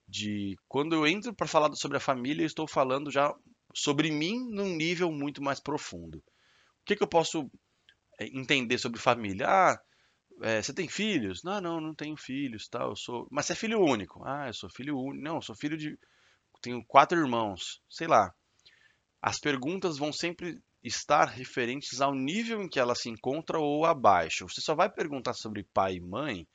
de 0.07 0.56
quando 0.69 0.94
eu 0.94 1.07
entro 1.07 1.34
para 1.34 1.48
falar 1.48 1.74
sobre 1.74 1.98
a 1.98 2.00
família, 2.00 2.44
eu 2.44 2.46
estou 2.46 2.68
falando 2.68 3.10
já 3.10 3.34
sobre 3.74 4.12
mim 4.12 4.38
num 4.51 4.75
nível 4.75 5.12
muito 5.12 5.42
mais 5.42 5.60
profundo. 5.60 6.19
O 6.19 6.86
que, 6.86 6.96
que 6.96 7.01
eu 7.01 7.07
posso 7.07 7.50
eh, 8.19 8.30
entender 8.31 8.78
sobre 8.78 9.00
família? 9.00 9.48
Ah, 9.50 9.81
é, 10.41 10.62
você 10.62 10.74
tem 10.74 10.88
filhos? 10.88 11.44
Não, 11.44 11.62
não, 11.62 11.81
não 11.81 11.94
tenho 11.94 12.18
filhos, 12.18 12.68
tal. 12.68 12.89
Eu 12.89 12.95
sou. 12.95 13.27
Mas 13.31 13.45
você 13.45 13.53
é 13.53 13.56
filho 13.56 13.80
único? 13.80 14.24
Ah, 14.25 14.47
eu 14.47 14.53
sou 14.53 14.69
filho 14.69 14.97
único. 14.97 15.24
Não, 15.24 15.35
eu 15.35 15.41
sou 15.41 15.56
filho 15.56 15.77
de. 15.77 15.97
Tenho 16.62 16.83
quatro 16.85 17.19
irmãos. 17.19 17.81
Sei 17.89 18.07
lá. 18.07 18.33
As 19.21 19.39
perguntas 19.39 19.97
vão 19.97 20.12
sempre 20.12 20.62
estar 20.83 21.25
referentes 21.25 22.01
ao 22.01 22.13
nível 22.13 22.62
em 22.62 22.67
que 22.67 22.79
ela 22.79 22.96
se 22.96 23.10
encontra 23.10 23.58
ou 23.58 23.86
abaixo. 23.86 24.48
Você 24.50 24.60
só 24.60 24.75
vai 24.75 24.89
perguntar 24.89 25.34
sobre 25.34 25.63
pai 25.63 25.96
e 25.96 26.01
mãe 26.01 26.46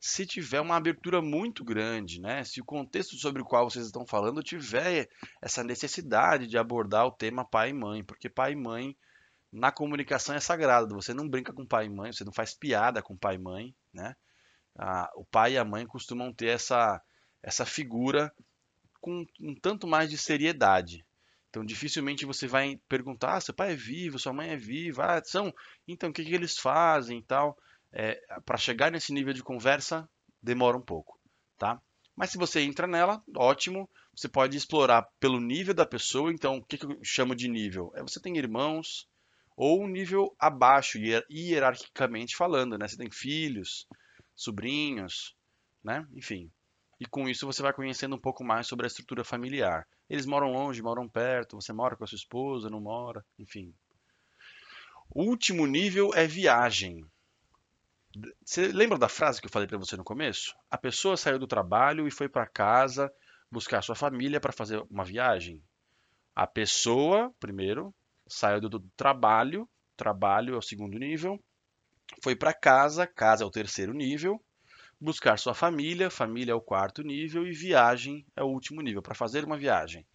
se 0.00 0.24
tiver 0.26 0.60
uma 0.60 0.76
abertura 0.76 1.20
muito 1.20 1.62
grande, 1.62 2.20
né? 2.20 2.42
Se 2.42 2.60
o 2.60 2.64
contexto 2.64 3.16
sobre 3.16 3.42
o 3.42 3.44
qual 3.44 3.68
vocês 3.68 3.84
estão 3.84 4.06
falando 4.06 4.42
tiver 4.42 5.08
essa 5.42 5.62
necessidade 5.62 6.46
de 6.46 6.56
abordar 6.56 7.06
o 7.06 7.12
tema 7.12 7.44
pai 7.44 7.70
e 7.70 7.74
mãe, 7.74 8.02
porque 8.02 8.28
pai 8.28 8.52
e 8.52 8.56
mãe 8.56 8.96
na 9.52 9.72
comunicação 9.72 10.34
é 10.34 10.40
sagrado. 10.40 10.94
Você 10.94 11.12
não 11.12 11.28
brinca 11.28 11.52
com 11.52 11.66
pai 11.66 11.86
e 11.86 11.90
mãe, 11.90 12.12
você 12.12 12.24
não 12.24 12.32
faz 12.32 12.54
piada 12.54 13.02
com 13.02 13.16
pai 13.16 13.36
e 13.36 13.38
mãe, 13.38 13.74
né? 13.92 14.14
Ah, 14.78 15.10
o 15.16 15.24
pai 15.24 15.54
e 15.54 15.58
a 15.58 15.64
mãe 15.64 15.86
costumam 15.86 16.32
ter 16.32 16.46
essa, 16.46 17.02
essa 17.42 17.66
figura 17.66 18.32
com 19.00 19.26
um 19.40 19.54
tanto 19.54 19.86
mais 19.86 20.08
de 20.10 20.16
seriedade. 20.16 21.04
Então, 21.48 21.64
dificilmente 21.64 22.24
você 22.24 22.46
vai 22.46 22.80
perguntar: 22.88 23.36
ah, 23.36 23.40
seu 23.40 23.52
pai 23.52 23.72
é 23.72 23.76
vivo, 23.76 24.18
sua 24.18 24.32
mãe 24.32 24.50
é 24.50 24.56
viva, 24.56 25.04
ah, 25.18 25.24
são. 25.24 25.52
Então, 25.86 26.10
o 26.10 26.12
que, 26.12 26.24
que 26.24 26.34
eles 26.34 26.58
fazem 26.58 27.18
e 27.18 27.24
tal. 27.24 27.58
É, 27.92 28.20
Para 28.44 28.56
chegar 28.56 28.92
nesse 28.92 29.12
nível 29.12 29.32
de 29.32 29.42
conversa, 29.42 30.08
demora 30.40 30.76
um 30.76 30.82
pouco, 30.82 31.18
tá? 31.58 31.80
Mas 32.14 32.30
se 32.30 32.38
você 32.38 32.60
entra 32.60 32.86
nela, 32.86 33.22
ótimo. 33.36 33.88
Você 34.14 34.28
pode 34.28 34.56
explorar 34.56 35.08
pelo 35.18 35.40
nível 35.40 35.72
da 35.72 35.86
pessoa. 35.86 36.32
Então, 36.32 36.58
o 36.58 36.64
que, 36.64 36.76
que 36.76 36.84
eu 36.84 36.98
chamo 37.02 37.34
de 37.34 37.48
nível? 37.48 37.92
É 37.96 38.02
você 38.02 38.20
tem 38.20 38.36
irmãos, 38.36 39.08
ou 39.62 39.82
um 39.82 39.86
nível 39.86 40.34
abaixo, 40.38 40.98
hierarquicamente 41.30 42.34
falando, 42.34 42.78
né? 42.78 42.88
Você 42.88 42.96
tem 42.96 43.10
filhos, 43.10 43.86
sobrinhos, 44.34 45.36
né? 45.84 46.06
Enfim. 46.14 46.50
E 46.98 47.04
com 47.04 47.28
isso 47.28 47.44
você 47.44 47.60
vai 47.60 47.74
conhecendo 47.74 48.16
um 48.16 48.18
pouco 48.18 48.42
mais 48.42 48.66
sobre 48.66 48.86
a 48.86 48.88
estrutura 48.88 49.22
familiar. 49.22 49.86
Eles 50.08 50.24
moram 50.24 50.50
longe, 50.50 50.80
moram 50.80 51.06
perto, 51.06 51.60
você 51.60 51.74
mora 51.74 51.94
com 51.94 52.04
a 52.04 52.06
sua 52.06 52.16
esposa, 52.16 52.70
não 52.70 52.80
mora, 52.80 53.22
enfim. 53.38 53.74
O 55.10 55.24
último 55.24 55.66
nível 55.66 56.10
é 56.14 56.26
viagem. 56.26 57.04
Você 58.42 58.68
lembra 58.68 58.96
da 58.96 59.10
frase 59.10 59.42
que 59.42 59.46
eu 59.46 59.52
falei 59.52 59.68
para 59.68 59.76
você 59.76 59.94
no 59.94 60.04
começo? 60.04 60.56
A 60.70 60.78
pessoa 60.78 61.18
saiu 61.18 61.38
do 61.38 61.46
trabalho 61.46 62.08
e 62.08 62.10
foi 62.10 62.30
para 62.30 62.46
casa 62.46 63.12
buscar 63.52 63.82
sua 63.82 63.94
família 63.94 64.40
para 64.40 64.52
fazer 64.52 64.82
uma 64.90 65.04
viagem. 65.04 65.62
A 66.34 66.46
pessoa, 66.46 67.30
primeiro, 67.38 67.94
saiu 68.30 68.60
do 68.60 68.80
trabalho, 68.96 69.68
trabalho 69.96 70.54
é 70.54 70.56
o 70.58 70.62
segundo 70.62 70.98
nível, 70.98 71.38
foi 72.22 72.34
para 72.34 72.54
casa, 72.54 73.06
casa 73.06 73.44
é 73.44 73.46
o 73.46 73.50
terceiro 73.50 73.92
nível, 73.92 74.42
buscar 75.00 75.38
sua 75.38 75.54
família, 75.54 76.10
família 76.10 76.52
é 76.52 76.54
o 76.54 76.60
quarto 76.60 77.02
nível 77.02 77.46
e 77.46 77.52
viagem 77.52 78.24
é 78.36 78.42
o 78.42 78.48
último 78.48 78.80
nível, 78.80 79.02
para 79.02 79.14
fazer 79.14 79.44
uma 79.44 79.58
viagem. 79.58 80.06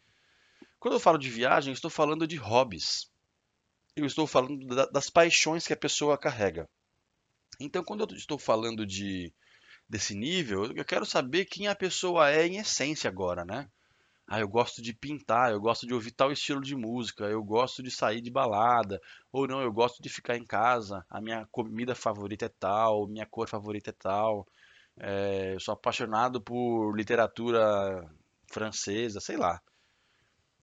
Quando 0.79 0.95
eu 0.95 0.99
falo 0.99 1.17
de 1.17 1.29
viagem, 1.29 1.73
estou 1.73 1.89
falando 1.89 2.27
de 2.27 2.35
hobbies. 2.35 3.11
Eu 3.95 4.05
estou 4.05 4.27
falando 4.27 4.65
da, 4.67 4.85
das 4.85 5.09
paixões 5.09 5.65
que 5.65 5.73
a 5.73 5.77
pessoa 5.77 6.17
carrega. 6.17 6.69
Então, 7.59 7.83
quando 7.83 8.01
eu 8.01 8.17
estou 8.17 8.37
falando 8.37 8.85
de 8.85 9.33
desse 9.87 10.15
nível, 10.15 10.65
eu 10.75 10.83
quero 10.83 11.05
saber 11.05 11.45
quem 11.45 11.67
a 11.67 11.75
pessoa 11.75 12.29
é 12.29 12.45
em 12.45 12.57
essência 12.57 13.07
agora, 13.07 13.45
né? 13.45 13.69
Ah, 14.27 14.39
eu 14.39 14.47
gosto 14.47 14.81
de 14.81 14.91
pintar, 14.93 15.51
eu 15.51 15.61
gosto 15.61 15.85
de 15.85 15.93
ouvir 15.93 16.11
tal 16.11 16.31
estilo 16.31 16.61
de 16.61 16.75
música, 16.75 17.25
eu 17.25 17.43
gosto 17.43 17.83
de 17.83 17.91
sair 17.91 18.21
de 18.21 18.31
balada, 18.31 18.99
ou 19.31 19.47
não, 19.47 19.61
eu 19.61 19.71
gosto 19.71 20.01
de 20.01 20.09
ficar 20.09 20.35
em 20.35 20.45
casa, 20.45 21.05
a 21.09 21.21
minha 21.21 21.47
comida 21.51 21.93
favorita 21.93 22.45
é 22.45 22.49
tal, 22.49 23.07
minha 23.07 23.25
cor 23.27 23.47
favorita 23.47 23.91
é 23.91 23.93
tal, 23.93 24.47
é, 24.97 25.53
eu 25.53 25.59
sou 25.59 25.73
apaixonado 25.73 26.41
por 26.41 26.95
literatura 26.95 28.09
francesa, 28.51 29.19
sei 29.19 29.37
lá. 29.37 29.61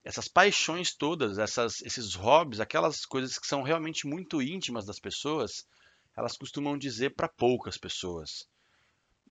Essas 0.04 0.26
paixões 0.26 0.94
todas, 0.94 1.38
essas, 1.38 1.80
esses 1.82 2.14
hobbies, 2.14 2.58
aquelas 2.58 3.06
coisas 3.06 3.38
que 3.38 3.46
são 3.46 3.62
realmente 3.62 4.06
muito 4.06 4.42
íntimas 4.42 4.84
das 4.86 4.98
pessoas, 4.98 5.64
elas 6.16 6.36
costumam 6.36 6.76
dizer 6.76 7.14
para 7.14 7.28
poucas 7.28 7.78
pessoas. 7.78 8.48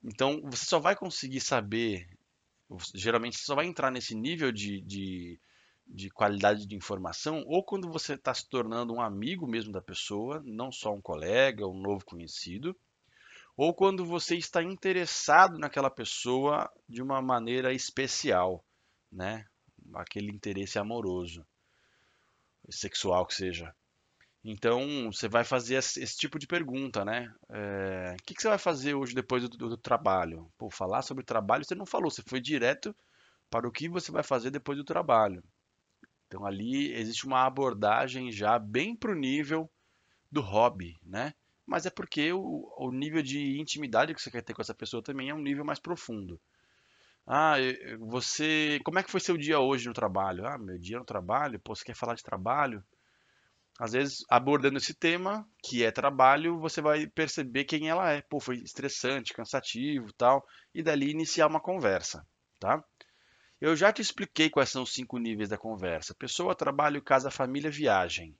Então, 0.03 0.41
você 0.45 0.65
só 0.65 0.79
vai 0.79 0.95
conseguir 0.95 1.41
saber, 1.41 2.07
geralmente 2.93 3.37
você 3.37 3.43
só 3.43 3.55
vai 3.55 3.65
entrar 3.65 3.91
nesse 3.91 4.15
nível 4.15 4.51
de, 4.51 4.81
de, 4.81 5.39
de 5.87 6.09
qualidade 6.09 6.65
de 6.65 6.75
informação 6.75 7.43
ou 7.47 7.63
quando 7.63 7.91
você 7.91 8.13
está 8.13 8.33
se 8.33 8.47
tornando 8.47 8.93
um 8.93 9.01
amigo 9.01 9.47
mesmo 9.47 9.71
da 9.71 9.81
pessoa, 9.81 10.41
não 10.45 10.71
só 10.71 10.93
um 10.93 11.01
colega, 11.01 11.67
um 11.67 11.79
novo 11.79 12.05
conhecido, 12.05 12.75
ou 13.57 13.73
quando 13.73 14.05
você 14.05 14.35
está 14.37 14.63
interessado 14.63 15.57
naquela 15.57 15.89
pessoa 15.89 16.71
de 16.87 17.01
uma 17.01 17.21
maneira 17.21 17.73
especial, 17.73 18.63
né? 19.11 19.45
Aquele 19.93 20.31
interesse 20.31 20.79
amoroso, 20.79 21.45
sexual 22.69 23.25
que 23.25 23.35
seja. 23.35 23.75
Então, 24.43 25.11
você 25.11 25.29
vai 25.29 25.43
fazer 25.43 25.75
esse, 25.75 26.17
tipo 26.17 26.39
de 26.39 26.47
pergunta, 26.47 27.05
né? 27.05 27.31
É, 27.49 28.15
o 28.19 28.23
que, 28.23 28.33
que, 28.33 28.41
você 28.41 28.49
vai 28.49 28.57
fazer 28.57 28.95
hoje 28.95 29.13
depois 29.13 29.47
do, 29.47 29.49
do, 29.49 29.77
trabalho? 29.77 30.51
Pô, 30.57 30.69
falar 30.69 31.03
sobre 31.03 31.23
trabalho 31.23 31.63
você 31.63 31.75
não 31.75 31.85
falou, 31.85 32.09
você 32.09 32.23
foi 32.25 32.41
direto 32.41 32.95
para 33.51 33.67
o 33.67 33.71
que 33.71 33.87
você 33.87 34.11
vai 34.11 34.23
fazer 34.23 34.49
depois 34.49 34.77
do 34.77 34.83
trabalho. 34.83 35.43
Então, 36.25 36.45
ali 36.45 36.91
existe 36.93 37.25
uma 37.25 37.45
abordagem 37.45 38.31
já 38.31 38.57
bem 38.57 38.95
para 38.95 39.11
o 39.11 39.15
nível 39.15 39.69
do 40.31 40.41
hobby, 40.41 40.97
né? 41.03 41.33
Mas 41.65 41.85
é 41.85 41.89
porque 41.91 42.33
o, 42.33 42.73
o 42.77 42.91
nível 42.91 43.21
de 43.21 43.59
intimidade 43.59 44.13
que 44.13 44.21
você 44.21 44.31
quer 44.31 44.41
ter 44.41 44.53
com 44.53 44.61
essa 44.61 44.73
pessoa 44.73 45.03
também 45.03 45.29
é 45.29 45.35
um 45.35 45.41
nível 45.41 45.63
mais 45.63 45.79
profundo. 45.79 46.39
Ah, 47.27 47.55
você. 47.99 48.79
Como 48.83 48.97
é 48.97 49.03
que 49.03 49.11
foi 49.11 49.19
seu 49.19 49.37
dia 49.37 49.59
hoje 49.59 49.87
no 49.87 49.93
trabalho? 49.93 50.47
Ah, 50.47 50.57
meu 50.57 50.79
dia 50.79 50.97
no 50.97 51.05
trabalho? 51.05 51.59
Pô, 51.59 51.75
você 51.75 51.85
quer 51.85 51.95
falar 51.95 52.15
de 52.15 52.23
trabalho? 52.23 52.83
Às 53.81 53.93
vezes, 53.93 54.23
abordando 54.29 54.77
esse 54.77 54.93
tema, 54.93 55.43
que 55.63 55.83
é 55.83 55.89
trabalho, 55.89 56.59
você 56.59 56.79
vai 56.79 57.07
perceber 57.07 57.63
quem 57.63 57.89
ela 57.89 58.11
é. 58.11 58.21
Pô, 58.21 58.39
foi 58.39 58.57
estressante, 58.57 59.33
cansativo 59.33 60.13
tal. 60.13 60.45
E 60.71 60.83
dali 60.83 61.09
iniciar 61.09 61.47
uma 61.47 61.59
conversa, 61.59 62.23
tá? 62.59 62.85
Eu 63.59 63.75
já 63.75 63.91
te 63.91 63.99
expliquei 63.99 64.51
quais 64.51 64.69
são 64.69 64.83
os 64.83 64.93
cinco 64.93 65.17
níveis 65.17 65.49
da 65.49 65.57
conversa: 65.57 66.13
pessoa, 66.13 66.53
trabalho, 66.53 67.01
casa, 67.01 67.31
família, 67.31 67.71
viagem. 67.71 68.37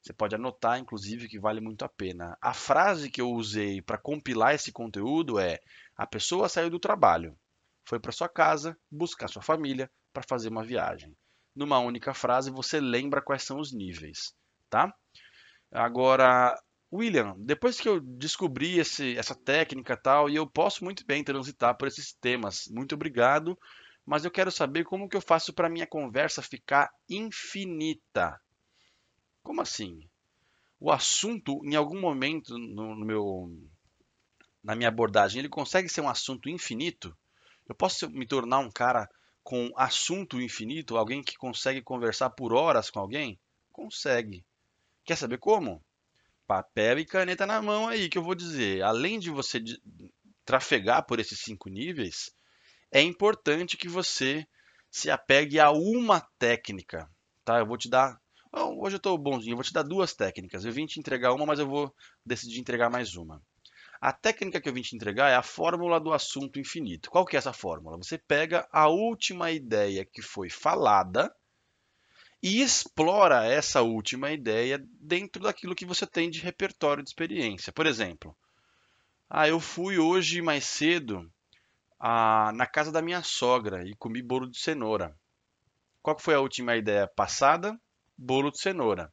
Você 0.00 0.12
pode 0.12 0.36
anotar, 0.36 0.78
inclusive, 0.78 1.28
que 1.28 1.40
vale 1.40 1.60
muito 1.60 1.84
a 1.84 1.88
pena. 1.88 2.38
A 2.40 2.54
frase 2.54 3.10
que 3.10 3.20
eu 3.20 3.32
usei 3.32 3.82
para 3.82 3.98
compilar 3.98 4.54
esse 4.54 4.70
conteúdo 4.70 5.40
é: 5.40 5.58
a 5.96 6.06
pessoa 6.06 6.48
saiu 6.48 6.70
do 6.70 6.78
trabalho, 6.78 7.36
foi 7.84 7.98
para 7.98 8.12
sua 8.12 8.28
casa 8.28 8.78
buscar 8.88 9.26
sua 9.26 9.42
família 9.42 9.90
para 10.12 10.22
fazer 10.22 10.50
uma 10.50 10.64
viagem. 10.64 11.16
Numa 11.52 11.80
única 11.80 12.14
frase, 12.14 12.48
você 12.48 12.78
lembra 12.78 13.20
quais 13.20 13.42
são 13.42 13.58
os 13.58 13.72
níveis 13.72 14.38
tá? 14.68 14.92
Agora, 15.70 16.58
William, 16.92 17.34
depois 17.38 17.80
que 17.80 17.88
eu 17.88 18.00
descobri 18.00 18.78
esse, 18.78 19.16
essa 19.18 19.34
técnica 19.34 19.96
tal, 19.96 20.30
e 20.30 20.36
eu 20.36 20.46
posso 20.46 20.84
muito 20.84 21.04
bem 21.06 21.22
transitar 21.22 21.76
por 21.76 21.88
esses 21.88 22.14
temas, 22.14 22.66
muito 22.70 22.94
obrigado, 22.94 23.58
mas 24.06 24.24
eu 24.24 24.30
quero 24.30 24.50
saber 24.50 24.84
como 24.84 25.08
que 25.08 25.16
eu 25.16 25.20
faço 25.20 25.52
para 25.52 25.68
minha 25.68 25.86
conversa 25.86 26.42
ficar 26.42 26.90
infinita. 27.08 28.40
Como 29.42 29.60
assim? 29.60 30.08
O 30.80 30.90
assunto, 30.90 31.60
em 31.64 31.74
algum 31.74 32.00
momento 32.00 32.56
no, 32.56 32.94
no 32.94 33.04
meu, 33.04 33.50
na 34.62 34.74
minha 34.74 34.88
abordagem, 34.88 35.40
ele 35.40 35.48
consegue 35.48 35.88
ser 35.88 36.00
um 36.00 36.08
assunto 36.08 36.48
infinito? 36.48 37.16
Eu 37.68 37.74
posso 37.74 38.08
me 38.08 38.26
tornar 38.26 38.60
um 38.60 38.70
cara 38.70 39.08
com 39.42 39.70
assunto 39.76 40.40
infinito, 40.40 40.96
alguém 40.96 41.22
que 41.22 41.36
consegue 41.36 41.82
conversar 41.82 42.30
por 42.30 42.54
horas 42.54 42.90
com 42.90 43.00
alguém? 43.00 43.38
Consegue. 43.72 44.44
Quer 45.08 45.16
saber 45.16 45.38
como? 45.38 45.82
Papel 46.46 46.98
e 46.98 47.06
caneta 47.06 47.46
na 47.46 47.62
mão 47.62 47.88
aí 47.88 48.10
que 48.10 48.18
eu 48.18 48.22
vou 48.22 48.34
dizer. 48.34 48.82
Além 48.82 49.18
de 49.18 49.30
você 49.30 49.58
trafegar 50.44 51.06
por 51.06 51.18
esses 51.18 51.40
cinco 51.40 51.70
níveis, 51.70 52.30
é 52.92 53.00
importante 53.00 53.78
que 53.78 53.88
você 53.88 54.46
se 54.90 55.10
apegue 55.10 55.58
a 55.58 55.70
uma 55.70 56.20
técnica, 56.38 57.10
tá? 57.42 57.58
Eu 57.58 57.64
vou 57.64 57.78
te 57.78 57.88
dar, 57.88 58.20
hoje 58.52 58.96
eu 58.96 58.98
estou 58.98 59.16
bonzinho, 59.16 59.52
eu 59.52 59.56
vou 59.56 59.64
te 59.64 59.72
dar 59.72 59.82
duas 59.82 60.12
técnicas. 60.12 60.66
Eu 60.66 60.72
vim 60.72 60.84
te 60.84 61.00
entregar 61.00 61.32
uma, 61.32 61.46
mas 61.46 61.58
eu 61.58 61.66
vou 61.66 61.90
decidir 62.22 62.60
entregar 62.60 62.90
mais 62.90 63.16
uma. 63.16 63.40
A 64.02 64.12
técnica 64.12 64.60
que 64.60 64.68
eu 64.68 64.74
vim 64.74 64.82
te 64.82 64.94
entregar 64.94 65.30
é 65.30 65.36
a 65.36 65.42
fórmula 65.42 65.98
do 65.98 66.12
assunto 66.12 66.60
infinito. 66.60 67.10
Qual 67.10 67.24
que 67.24 67.34
é 67.34 67.38
essa 67.38 67.54
fórmula? 67.54 67.96
Você 67.96 68.18
pega 68.18 68.68
a 68.70 68.88
última 68.88 69.50
ideia 69.50 70.04
que 70.04 70.20
foi 70.20 70.50
falada 70.50 71.34
e 72.42 72.62
explora 72.62 73.44
essa 73.44 73.82
última 73.82 74.30
ideia 74.30 74.82
dentro 75.00 75.42
daquilo 75.42 75.74
que 75.74 75.86
você 75.86 76.06
tem 76.06 76.30
de 76.30 76.40
repertório 76.40 77.02
de 77.02 77.10
experiência. 77.10 77.72
Por 77.72 77.86
exemplo, 77.86 78.36
ah, 79.28 79.48
eu 79.48 79.60
fui 79.60 79.98
hoje 79.98 80.40
mais 80.40 80.64
cedo 80.64 81.30
ah, 81.98 82.52
na 82.54 82.66
casa 82.66 82.92
da 82.92 83.02
minha 83.02 83.22
sogra 83.22 83.86
e 83.86 83.94
comi 83.96 84.22
bolo 84.22 84.48
de 84.48 84.58
cenoura. 84.58 85.16
Qual 86.00 86.18
foi 86.18 86.34
a 86.34 86.40
última 86.40 86.76
ideia 86.76 87.06
passada? 87.08 87.78
Bolo 88.16 88.50
de 88.50 88.60
cenoura. 88.60 89.12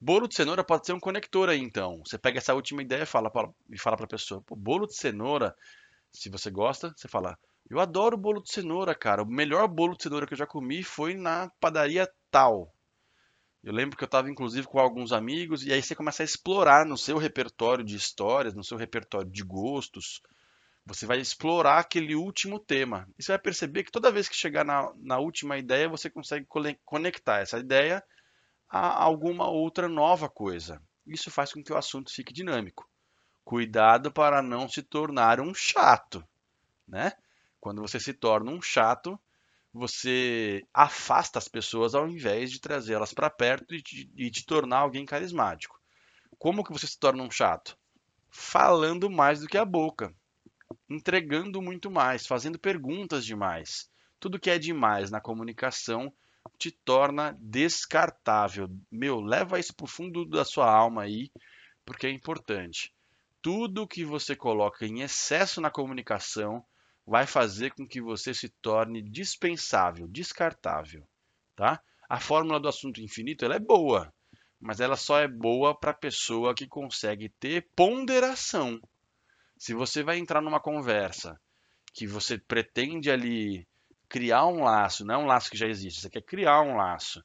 Bolo 0.00 0.26
de 0.26 0.34
cenoura 0.34 0.64
pode 0.64 0.86
ser 0.86 0.92
um 0.92 1.00
conector 1.00 1.48
aí, 1.48 1.60
então. 1.60 2.02
Você 2.04 2.18
pega 2.18 2.38
essa 2.38 2.54
última 2.54 2.82
ideia 2.82 3.02
e 3.02 3.06
fala 3.06 3.30
para 3.30 3.52
a 4.04 4.06
pessoa, 4.06 4.42
bolo 4.50 4.86
de 4.86 4.96
cenoura, 4.96 5.54
se 6.10 6.28
você 6.28 6.50
gosta, 6.50 6.92
você 6.96 7.08
fala, 7.08 7.38
eu 7.68 7.80
adoro 7.80 8.16
bolo 8.16 8.42
de 8.42 8.50
cenoura, 8.50 8.94
cara. 8.94 9.22
O 9.22 9.26
melhor 9.26 9.66
bolo 9.68 9.96
de 9.96 10.02
cenoura 10.02 10.26
que 10.26 10.34
eu 10.34 10.38
já 10.38 10.46
comi 10.46 10.82
foi 10.82 11.14
na 11.14 11.50
padaria 11.60 12.08
tal. 12.34 12.74
Eu 13.62 13.72
lembro 13.72 13.96
que 13.96 14.02
eu 14.02 14.06
estava 14.06 14.28
inclusive 14.28 14.66
com 14.66 14.80
alguns 14.80 15.12
amigos 15.12 15.64
e 15.64 15.72
aí 15.72 15.80
você 15.80 15.94
começa 15.94 16.24
a 16.24 16.24
explorar 16.24 16.84
no 16.84 16.98
seu 16.98 17.16
repertório 17.16 17.84
de 17.84 17.94
histórias, 17.94 18.54
no 18.54 18.64
seu 18.64 18.76
repertório 18.76 19.30
de 19.30 19.44
gostos. 19.44 20.20
Você 20.84 21.06
vai 21.06 21.20
explorar 21.20 21.78
aquele 21.78 22.16
último 22.16 22.58
tema. 22.58 23.08
E 23.16 23.22
você 23.22 23.30
vai 23.30 23.38
perceber 23.38 23.84
que 23.84 23.92
toda 23.92 24.10
vez 24.10 24.28
que 24.28 24.34
chegar 24.34 24.64
na, 24.64 24.92
na 24.96 25.18
última 25.20 25.56
ideia, 25.56 25.88
você 25.88 26.10
consegue 26.10 26.44
conectar 26.84 27.38
essa 27.38 27.58
ideia 27.58 28.02
a 28.68 29.00
alguma 29.04 29.48
outra 29.48 29.88
nova 29.88 30.28
coisa. 30.28 30.82
Isso 31.06 31.30
faz 31.30 31.52
com 31.52 31.62
que 31.62 31.72
o 31.72 31.76
assunto 31.76 32.12
fique 32.12 32.34
dinâmico. 32.34 32.90
Cuidado 33.44 34.10
para 34.10 34.42
não 34.42 34.68
se 34.68 34.82
tornar 34.82 35.38
um 35.38 35.54
chato, 35.54 36.26
né? 36.86 37.12
Quando 37.60 37.80
você 37.80 38.00
se 38.00 38.12
torna 38.12 38.50
um 38.50 38.60
chato, 38.60 39.18
você 39.74 40.64
afasta 40.72 41.36
as 41.36 41.48
pessoas 41.48 41.96
ao 41.96 42.08
invés 42.08 42.52
de 42.52 42.60
trazê-las 42.60 43.12
para 43.12 43.28
perto 43.28 43.74
e 43.74 43.82
te, 43.82 44.08
e 44.16 44.30
te 44.30 44.46
tornar 44.46 44.78
alguém 44.78 45.04
carismático. 45.04 45.80
Como 46.38 46.62
que 46.62 46.72
você 46.72 46.86
se 46.86 46.96
torna 46.96 47.24
um 47.24 47.30
chato? 47.30 47.76
Falando 48.30 49.10
mais 49.10 49.40
do 49.40 49.48
que 49.48 49.58
a 49.58 49.64
boca, 49.64 50.14
entregando 50.88 51.60
muito 51.60 51.90
mais, 51.90 52.24
fazendo 52.24 52.56
perguntas 52.56 53.26
demais. 53.26 53.90
Tudo 54.20 54.38
que 54.38 54.48
é 54.48 54.58
demais 54.60 55.10
na 55.10 55.20
comunicação 55.20 56.12
te 56.56 56.70
torna 56.70 57.36
descartável. 57.40 58.68
Meu, 58.90 59.20
leva 59.20 59.58
isso 59.58 59.74
para 59.74 59.84
o 59.84 59.88
fundo 59.88 60.24
da 60.24 60.44
sua 60.44 60.70
alma 60.70 61.02
aí, 61.02 61.32
porque 61.84 62.06
é 62.06 62.10
importante. 62.10 62.94
Tudo 63.42 63.88
que 63.88 64.04
você 64.04 64.36
coloca 64.36 64.86
em 64.86 65.00
excesso 65.00 65.60
na 65.60 65.70
comunicação 65.70 66.64
vai 67.06 67.26
fazer 67.26 67.72
com 67.74 67.86
que 67.86 68.00
você 68.00 68.32
se 68.32 68.48
torne 68.48 69.02
dispensável, 69.02 70.08
descartável, 70.08 71.06
tá? 71.54 71.80
A 72.08 72.20
fórmula 72.20 72.60
do 72.60 72.68
assunto 72.68 73.00
infinito 73.00 73.44
ela 73.44 73.56
é 73.56 73.60
boa, 73.60 74.12
mas 74.60 74.80
ela 74.80 74.96
só 74.96 75.18
é 75.18 75.28
boa 75.28 75.78
para 75.78 75.90
a 75.90 75.94
pessoa 75.94 76.54
que 76.54 76.66
consegue 76.66 77.28
ter 77.28 77.68
ponderação. 77.76 78.80
Se 79.56 79.74
você 79.74 80.02
vai 80.02 80.18
entrar 80.18 80.40
numa 80.40 80.60
conversa 80.60 81.40
que 81.92 82.06
você 82.06 82.38
pretende 82.38 83.10
ali 83.10 83.66
criar 84.08 84.46
um 84.46 84.64
laço, 84.64 85.04
não 85.04 85.14
é 85.14 85.18
um 85.18 85.26
laço 85.26 85.50
que 85.50 85.56
já 85.56 85.66
existe, 85.66 86.00
você 86.00 86.10
quer 86.10 86.22
criar 86.22 86.62
um 86.62 86.76
laço, 86.76 87.24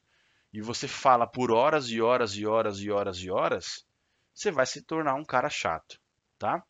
e 0.52 0.60
você 0.60 0.88
fala 0.88 1.26
por 1.26 1.50
horas 1.50 1.88
e 1.88 2.00
horas 2.00 2.34
e 2.34 2.46
horas 2.46 2.78
e 2.78 2.90
horas 2.90 3.18
e 3.18 3.30
horas, 3.30 3.86
você 4.34 4.50
vai 4.50 4.66
se 4.66 4.82
tornar 4.82 5.14
um 5.14 5.24
cara 5.24 5.48
chato, 5.48 6.00
tá? 6.38 6.64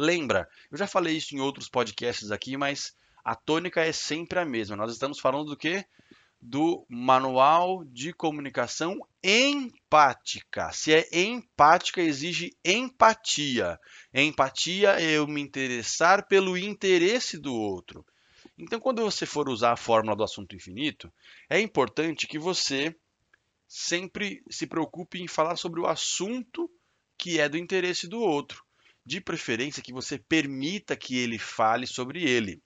Lembra, 0.00 0.48
eu 0.70 0.78
já 0.78 0.86
falei 0.86 1.16
isso 1.16 1.34
em 1.34 1.40
outros 1.40 1.68
podcasts 1.68 2.30
aqui, 2.30 2.56
mas 2.56 2.94
a 3.24 3.34
tônica 3.34 3.80
é 3.82 3.90
sempre 3.90 4.38
a 4.38 4.44
mesma. 4.44 4.76
Nós 4.76 4.92
estamos 4.92 5.18
falando 5.18 5.46
do 5.46 5.56
que? 5.56 5.84
do 6.40 6.86
Manual 6.88 7.84
de 7.84 8.12
Comunicação 8.12 8.96
Empática. 9.20 10.70
Se 10.72 10.94
é 10.94 11.08
empática, 11.12 12.00
exige 12.00 12.56
empatia. 12.64 13.76
Empatia 14.14 15.00
é 15.00 15.16
eu 15.16 15.26
me 15.26 15.40
interessar 15.40 16.28
pelo 16.28 16.56
interesse 16.56 17.36
do 17.36 17.52
outro. 17.52 18.06
Então, 18.56 18.78
quando 18.78 19.02
você 19.02 19.26
for 19.26 19.48
usar 19.48 19.72
a 19.72 19.76
fórmula 19.76 20.14
do 20.14 20.22
assunto 20.22 20.54
infinito, 20.54 21.12
é 21.50 21.60
importante 21.60 22.28
que 22.28 22.38
você 22.38 22.94
sempre 23.66 24.44
se 24.48 24.64
preocupe 24.64 25.20
em 25.20 25.26
falar 25.26 25.56
sobre 25.56 25.80
o 25.80 25.88
assunto 25.88 26.70
que 27.18 27.40
é 27.40 27.48
do 27.48 27.58
interesse 27.58 28.06
do 28.06 28.20
outro. 28.20 28.64
De 29.08 29.22
preferência 29.22 29.82
que 29.82 29.90
você 29.90 30.18
permita 30.18 30.94
que 30.94 31.16
ele 31.16 31.38
fale 31.38 31.86
sobre 31.86 32.28
ele, 32.28 32.62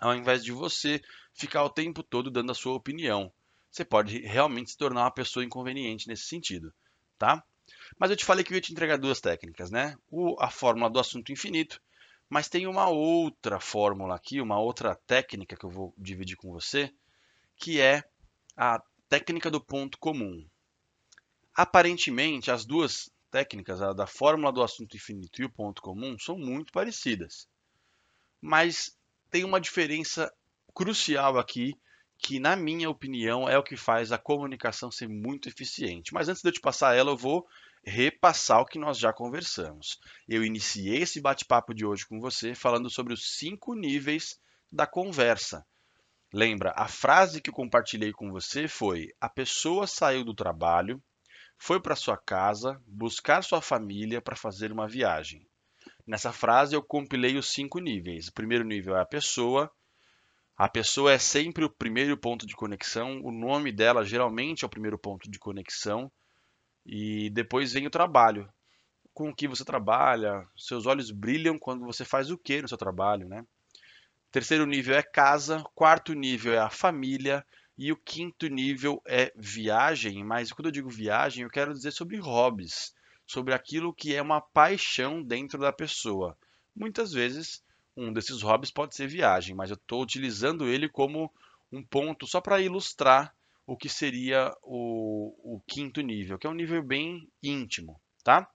ao 0.00 0.14
invés 0.14 0.42
de 0.42 0.50
você 0.50 0.98
ficar 1.34 1.62
o 1.62 1.68
tempo 1.68 2.02
todo 2.02 2.30
dando 2.30 2.52
a 2.52 2.54
sua 2.54 2.72
opinião. 2.72 3.30
Você 3.70 3.84
pode 3.84 4.18
realmente 4.20 4.70
se 4.70 4.78
tornar 4.78 5.02
uma 5.02 5.10
pessoa 5.10 5.44
inconveniente 5.44 6.08
nesse 6.08 6.22
sentido, 6.22 6.72
tá? 7.18 7.44
Mas 7.98 8.10
eu 8.10 8.16
te 8.16 8.24
falei 8.24 8.42
que 8.42 8.50
eu 8.50 8.54
ia 8.54 8.62
te 8.62 8.72
entregar 8.72 8.96
duas 8.96 9.20
técnicas, 9.20 9.70
né? 9.70 9.94
O, 10.10 10.40
a 10.40 10.48
fórmula 10.48 10.88
do 10.88 10.98
assunto 10.98 11.32
infinito, 11.32 11.82
mas 12.30 12.48
tem 12.48 12.66
uma 12.66 12.88
outra 12.88 13.60
fórmula 13.60 14.14
aqui, 14.14 14.40
uma 14.40 14.58
outra 14.58 14.94
técnica 15.06 15.54
que 15.54 15.66
eu 15.66 15.70
vou 15.70 15.92
dividir 15.98 16.38
com 16.38 16.50
você, 16.50 16.90
que 17.58 17.78
é 17.78 18.02
a 18.56 18.82
técnica 19.06 19.50
do 19.50 19.60
ponto 19.60 19.98
comum. 19.98 20.48
Aparentemente, 21.54 22.50
as 22.50 22.64
duas 22.64 23.10
técnicas, 23.30 23.80
a 23.82 23.92
da 23.92 24.06
fórmula 24.06 24.52
do 24.52 24.62
assunto 24.62 24.96
infinito 24.96 25.40
e 25.40 25.44
o 25.44 25.50
ponto 25.50 25.82
comum, 25.82 26.18
são 26.18 26.38
muito 26.38 26.72
parecidas. 26.72 27.48
Mas 28.40 28.96
tem 29.30 29.44
uma 29.44 29.60
diferença 29.60 30.32
crucial 30.74 31.38
aqui, 31.38 31.74
que, 32.18 32.40
na 32.40 32.56
minha 32.56 32.90
opinião, 32.90 33.48
é 33.48 33.56
o 33.56 33.62
que 33.62 33.76
faz 33.76 34.10
a 34.10 34.18
comunicação 34.18 34.90
ser 34.90 35.08
muito 35.08 35.48
eficiente. 35.48 36.12
Mas 36.12 36.28
antes 36.28 36.42
de 36.42 36.48
eu 36.48 36.52
te 36.52 36.60
passar 36.60 36.96
ela, 36.96 37.10
eu 37.10 37.16
vou 37.16 37.46
repassar 37.84 38.60
o 38.60 38.66
que 38.66 38.78
nós 38.78 38.98
já 38.98 39.12
conversamos. 39.12 39.98
Eu 40.28 40.44
iniciei 40.44 41.02
esse 41.02 41.20
bate-papo 41.20 41.72
de 41.72 41.86
hoje 41.86 42.06
com 42.06 42.20
você 42.20 42.54
falando 42.54 42.90
sobre 42.90 43.12
os 43.12 43.36
cinco 43.36 43.74
níveis 43.74 44.38
da 44.70 44.86
conversa. 44.86 45.64
Lembra, 46.32 46.74
a 46.76 46.88
frase 46.88 47.40
que 47.40 47.48
eu 47.48 47.54
compartilhei 47.54 48.12
com 48.12 48.30
você 48.30 48.68
foi: 48.68 49.08
a 49.20 49.28
pessoa 49.28 49.86
saiu 49.86 50.24
do 50.24 50.34
trabalho, 50.34 51.02
foi 51.58 51.80
para 51.80 51.96
sua 51.96 52.16
casa 52.16 52.80
buscar 52.86 53.42
sua 53.42 53.60
família 53.60 54.22
para 54.22 54.36
fazer 54.36 54.70
uma 54.70 54.86
viagem. 54.86 55.46
Nessa 56.06 56.32
frase 56.32 56.74
eu 56.74 56.82
compilei 56.82 57.36
os 57.36 57.52
cinco 57.52 57.80
níveis. 57.80 58.28
O 58.28 58.32
primeiro 58.32 58.64
nível 58.64 58.96
é 58.96 59.02
a 59.02 59.06
pessoa. 59.06 59.70
A 60.56 60.68
pessoa 60.68 61.12
é 61.12 61.18
sempre 61.18 61.64
o 61.64 61.70
primeiro 61.70 62.16
ponto 62.16 62.46
de 62.46 62.56
conexão. 62.56 63.20
O 63.22 63.30
nome 63.30 63.70
dela 63.72 64.04
geralmente 64.04 64.64
é 64.64 64.66
o 64.66 64.70
primeiro 64.70 64.98
ponto 64.98 65.30
de 65.30 65.38
conexão. 65.38 66.10
E 66.86 67.28
depois 67.30 67.72
vem 67.72 67.86
o 67.86 67.90
trabalho. 67.90 68.48
Com 69.12 69.30
o 69.30 69.34
que 69.34 69.48
você 69.48 69.64
trabalha, 69.64 70.46
seus 70.56 70.86
olhos 70.86 71.10
brilham 71.10 71.58
quando 71.58 71.84
você 71.84 72.04
faz 72.04 72.30
o 72.30 72.38
que 72.38 72.62
no 72.62 72.68
seu 72.68 72.78
trabalho, 72.78 73.28
né? 73.28 73.44
Terceiro 74.30 74.64
nível 74.64 74.94
é 74.96 75.02
casa, 75.02 75.62
quarto 75.74 76.14
nível 76.14 76.54
é 76.54 76.58
a 76.58 76.70
família 76.70 77.44
e 77.78 77.92
o 77.92 77.96
quinto 77.96 78.48
nível 78.48 79.00
é 79.06 79.32
viagem. 79.36 80.24
Mas 80.24 80.50
quando 80.50 80.66
eu 80.66 80.72
digo 80.72 80.90
viagem, 80.90 81.44
eu 81.44 81.50
quero 81.50 81.72
dizer 81.72 81.92
sobre 81.92 82.18
hobbies, 82.18 82.92
sobre 83.24 83.54
aquilo 83.54 83.94
que 83.94 84.14
é 84.14 84.20
uma 84.20 84.40
paixão 84.40 85.22
dentro 85.22 85.60
da 85.60 85.72
pessoa. 85.72 86.36
Muitas 86.74 87.12
vezes 87.12 87.62
um 87.96 88.12
desses 88.12 88.42
hobbies 88.42 88.70
pode 88.70 88.94
ser 88.94 89.06
viagem, 89.06 89.54
mas 89.54 89.70
eu 89.70 89.74
estou 89.74 90.02
utilizando 90.02 90.66
ele 90.68 90.88
como 90.88 91.32
um 91.70 91.82
ponto 91.82 92.26
só 92.26 92.40
para 92.40 92.60
ilustrar 92.60 93.34
o 93.66 93.76
que 93.76 93.88
seria 93.88 94.50
o, 94.62 95.56
o, 95.56 95.60
quinto 95.66 96.00
nível, 96.00 96.38
que 96.38 96.46
é 96.46 96.50
um 96.50 96.54
nível 96.54 96.82
bem 96.82 97.28
íntimo, 97.42 98.00
tá? 98.24 98.48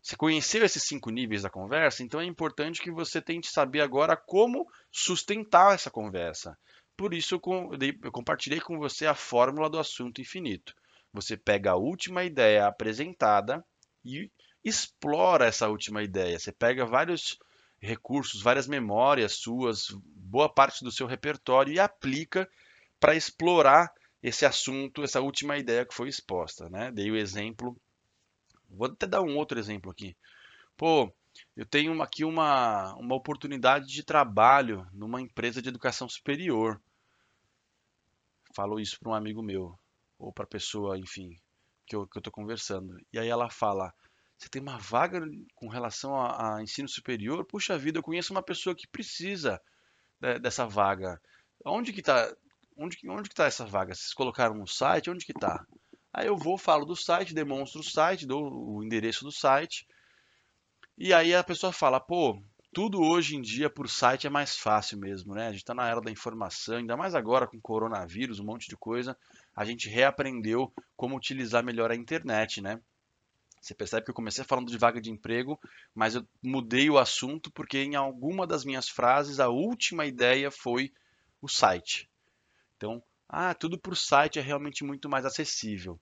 Você 0.00 0.16
conheceu 0.16 0.64
esses 0.64 0.82
cinco 0.82 1.10
níveis 1.10 1.42
da 1.42 1.50
conversa, 1.50 2.02
então 2.02 2.20
é 2.20 2.24
importante 2.24 2.80
que 2.80 2.90
você 2.90 3.20
tente 3.20 3.50
saber 3.50 3.80
agora 3.80 4.16
como 4.16 4.68
sustentar 4.92 5.74
essa 5.74 5.90
conversa. 5.90 6.56
Por 6.96 7.12
isso 7.12 7.34
eu 7.34 8.10
compartilhei 8.12 8.60
com 8.60 8.78
você 8.78 9.06
a 9.06 9.14
fórmula 9.14 9.68
do 9.68 9.78
assunto 9.78 10.20
infinito. 10.20 10.74
Você 11.12 11.36
pega 11.36 11.72
a 11.72 11.76
última 11.76 12.24
ideia 12.24 12.66
apresentada 12.66 13.64
e 14.04 14.30
explora 14.64 15.46
essa 15.46 15.68
última 15.68 16.02
ideia. 16.02 16.38
Você 16.38 16.52
pega 16.52 16.86
vários 16.86 17.38
recursos, 17.80 18.42
várias 18.42 18.66
memórias 18.66 19.34
suas, 19.34 19.88
boa 20.04 20.48
parte 20.48 20.82
do 20.82 20.90
seu 20.90 21.06
repertório 21.06 21.74
e 21.74 21.80
aplica 21.80 22.48
para 22.98 23.14
explorar 23.14 23.92
esse 24.22 24.46
assunto, 24.46 25.02
essa 25.02 25.20
última 25.20 25.58
ideia 25.58 25.84
que 25.84 25.94
foi 25.94 26.08
exposta, 26.08 26.70
né? 26.70 26.90
Dei 26.90 27.10
o 27.10 27.16
exemplo. 27.16 27.76
Vou 28.70 28.86
até 28.86 29.06
dar 29.06 29.20
um 29.20 29.36
outro 29.36 29.58
exemplo 29.58 29.90
aqui. 29.90 30.16
Pô, 30.76 31.12
eu 31.56 31.66
tenho 31.66 32.00
aqui 32.02 32.24
uma, 32.24 32.94
uma 32.94 33.14
oportunidade 33.14 33.86
de 33.86 34.02
trabalho 34.02 34.86
numa 34.92 35.20
empresa 35.20 35.60
de 35.62 35.68
educação 35.68 36.08
superior. 36.08 36.80
Falou 38.54 38.78
isso 38.78 38.98
para 38.98 39.10
um 39.10 39.14
amigo 39.14 39.42
meu, 39.42 39.78
ou 40.18 40.32
para 40.32 40.44
a 40.44 40.48
pessoa, 40.48 40.98
enfim, 40.98 41.30
que 41.86 41.96
eu 41.96 42.08
estou 42.16 42.32
conversando. 42.32 42.96
E 43.12 43.18
aí 43.18 43.28
ela 43.28 43.50
fala: 43.50 43.92
Você 44.36 44.48
tem 44.48 44.62
uma 44.62 44.78
vaga 44.78 45.20
com 45.54 45.68
relação 45.68 46.14
a, 46.16 46.56
a 46.56 46.62
ensino 46.62 46.88
superior? 46.88 47.44
Puxa 47.44 47.78
vida, 47.78 47.98
eu 47.98 48.02
conheço 48.02 48.32
uma 48.32 48.42
pessoa 48.42 48.74
que 48.74 48.86
precisa 48.86 49.60
dessa 50.40 50.66
vaga. 50.66 51.20
Onde 51.64 51.92
que 51.92 52.00
está? 52.00 52.32
onde, 52.76 52.98
onde 53.08 53.28
que 53.28 53.34
está 53.34 53.46
essa 53.46 53.64
vaga? 53.64 53.94
Vocês 53.94 54.12
colocaram 54.12 54.54
no 54.54 54.66
site? 54.66 55.10
Onde 55.10 55.24
que 55.24 55.32
está? 55.32 55.64
Aí 56.12 56.26
eu 56.26 56.36
vou, 56.36 56.56
falo 56.56 56.84
do 56.84 56.94
site, 56.94 57.34
demonstro 57.34 57.80
o 57.80 57.84
site, 57.84 58.26
dou 58.26 58.42
o 58.52 58.84
endereço 58.84 59.24
do 59.24 59.32
site. 59.32 59.86
E 60.96 61.12
aí 61.12 61.34
a 61.34 61.42
pessoa 61.42 61.72
fala, 61.72 61.98
pô, 61.98 62.40
tudo 62.72 63.02
hoje 63.02 63.34
em 63.34 63.40
dia 63.40 63.68
por 63.68 63.88
site 63.88 64.28
é 64.28 64.30
mais 64.30 64.56
fácil 64.56 64.96
mesmo, 64.96 65.34
né? 65.34 65.48
A 65.48 65.50
gente 65.50 65.62
está 65.62 65.74
na 65.74 65.88
era 65.88 66.00
da 66.00 66.10
informação, 66.10 66.76
ainda 66.76 66.96
mais 66.96 67.16
agora 67.16 67.48
com 67.48 67.60
coronavírus, 67.60 68.38
um 68.38 68.44
monte 68.44 68.68
de 68.68 68.76
coisa. 68.76 69.16
A 69.56 69.64
gente 69.64 69.88
reaprendeu 69.88 70.72
como 70.96 71.16
utilizar 71.16 71.64
melhor 71.64 71.90
a 71.90 71.96
internet, 71.96 72.60
né? 72.60 72.80
Você 73.60 73.74
percebe 73.74 74.04
que 74.04 74.10
eu 74.10 74.14
comecei 74.14 74.44
falando 74.44 74.70
de 74.70 74.78
vaga 74.78 75.00
de 75.00 75.10
emprego, 75.10 75.58
mas 75.92 76.14
eu 76.14 76.24
mudei 76.40 76.88
o 76.88 76.98
assunto 76.98 77.50
porque 77.50 77.78
em 77.78 77.96
alguma 77.96 78.46
das 78.46 78.64
minhas 78.64 78.88
frases 78.88 79.40
a 79.40 79.48
última 79.48 80.06
ideia 80.06 80.48
foi 80.48 80.92
o 81.42 81.48
site. 81.48 82.08
Então, 82.76 83.02
ah, 83.28 83.52
tudo 83.52 83.78
por 83.78 83.96
site 83.96 84.38
é 84.38 84.42
realmente 84.42 84.84
muito 84.84 85.08
mais 85.08 85.24
acessível. 85.24 85.98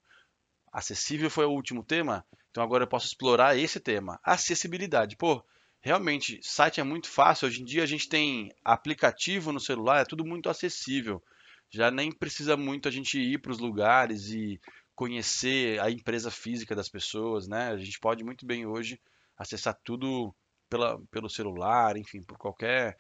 Acessível 0.73 1.29
foi 1.29 1.45
o 1.45 1.51
último 1.51 1.85
tema, 1.85 2.25
então 2.51 2.65
agora 2.65 2.85
eu 2.85 2.89
posso 2.89 3.07
explorar 3.07 3.59
esse 3.59 3.79
tema. 3.79 4.19
Acessibilidade. 4.25 5.17
Pô, 5.17 5.45
realmente, 5.81 6.41
site 6.43 6.81
é 6.81 6.85
muito 6.85 7.09
fácil. 7.09 7.47
Hoje 7.47 7.61
em 7.61 7.65
dia 7.65 7.83
a 7.83 7.87
gente 7.87 8.09
tem 8.09 8.51
aplicativo 8.65 9.53
no 9.53 9.61
celular, 9.61 10.01
é 10.01 10.05
tudo 10.07 10.25
muito 10.25 10.49
acessível. 10.49 11.23
Já 11.71 11.91
nem 11.91 12.11
precisa 12.11 12.57
muito 12.57 12.89
a 12.89 12.91
gente 12.91 13.19
ir 13.19 13.39
para 13.39 13.53
os 13.53 13.59
lugares 13.59 14.31
e 14.31 14.59
conhecer 14.95 15.79
a 15.81 15.91
empresa 15.91 16.31
física 16.31 16.75
das 16.75 16.89
pessoas, 16.89 17.47
né? 17.47 17.69
A 17.69 17.77
gente 17.77 17.99
pode 18.01 18.25
muito 18.25 18.47
bem 18.47 18.67
hoje 18.67 18.99
acessar 19.37 19.79
tudo 19.85 20.35
pela, 20.71 20.99
pelo 21.11 21.29
celular, 21.29 21.97
enfim, 21.99 22.23
por 22.23 22.39
qualquer 22.39 22.97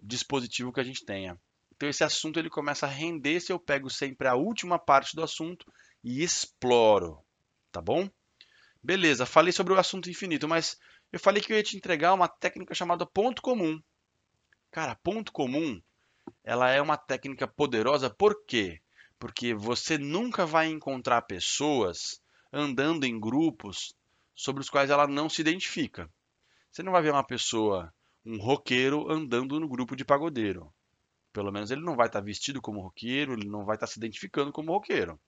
dispositivo 0.00 0.72
que 0.72 0.80
a 0.80 0.84
gente 0.84 1.04
tenha. 1.04 1.36
Então 1.74 1.88
esse 1.88 2.04
assunto 2.04 2.38
ele 2.38 2.50
começa 2.50 2.86
a 2.86 2.88
render 2.88 3.40
se 3.40 3.52
eu 3.52 3.58
pego 3.58 3.88
sempre 3.88 4.28
a 4.28 4.34
última 4.34 4.78
parte 4.78 5.14
do 5.16 5.22
assunto 5.22 5.64
e 6.02 6.22
exploro, 6.22 7.22
tá 7.72 7.80
bom? 7.80 8.08
Beleza, 8.82 9.26
falei 9.26 9.52
sobre 9.52 9.72
o 9.72 9.78
assunto 9.78 10.10
infinito, 10.10 10.48
mas 10.48 10.78
eu 11.12 11.18
falei 11.18 11.42
que 11.42 11.52
eu 11.52 11.56
ia 11.56 11.62
te 11.62 11.76
entregar 11.76 12.14
uma 12.14 12.28
técnica 12.28 12.74
chamada 12.74 13.04
ponto 13.04 13.42
comum. 13.42 13.82
Cara, 14.70 14.94
ponto 14.96 15.32
comum, 15.32 15.80
ela 16.44 16.70
é 16.70 16.80
uma 16.80 16.96
técnica 16.96 17.48
poderosa, 17.48 18.10
por 18.10 18.44
quê? 18.44 18.80
Porque 19.18 19.54
você 19.54 19.98
nunca 19.98 20.46
vai 20.46 20.68
encontrar 20.68 21.22
pessoas 21.22 22.22
andando 22.52 23.04
em 23.04 23.18
grupos 23.18 23.94
sobre 24.34 24.62
os 24.62 24.70
quais 24.70 24.90
ela 24.90 25.06
não 25.06 25.28
se 25.28 25.40
identifica. 25.40 26.08
Você 26.70 26.82
não 26.82 26.92
vai 26.92 27.02
ver 27.02 27.12
uma 27.12 27.24
pessoa, 27.24 27.92
um 28.24 28.38
roqueiro, 28.38 29.10
andando 29.10 29.58
no 29.58 29.68
grupo 29.68 29.96
de 29.96 30.04
pagodeiro. 30.04 30.72
Pelo 31.32 31.50
menos 31.50 31.70
ele 31.70 31.82
não 31.82 31.96
vai 31.96 32.06
estar 32.06 32.20
tá 32.20 32.24
vestido 32.24 32.60
como 32.60 32.80
roqueiro, 32.80 33.32
ele 33.32 33.48
não 33.48 33.64
vai 33.64 33.76
estar 33.76 33.86
tá 33.86 33.92
se 33.92 33.98
identificando 33.98 34.52
como 34.52 34.72
roqueiro. 34.72 35.18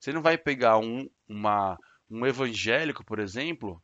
Você 0.00 0.12
não 0.12 0.22
vai 0.22 0.38
pegar 0.38 0.78
um, 0.78 1.08
uma, 1.28 1.76
um 2.10 2.26
evangélico, 2.26 3.04
por 3.04 3.18
exemplo, 3.18 3.82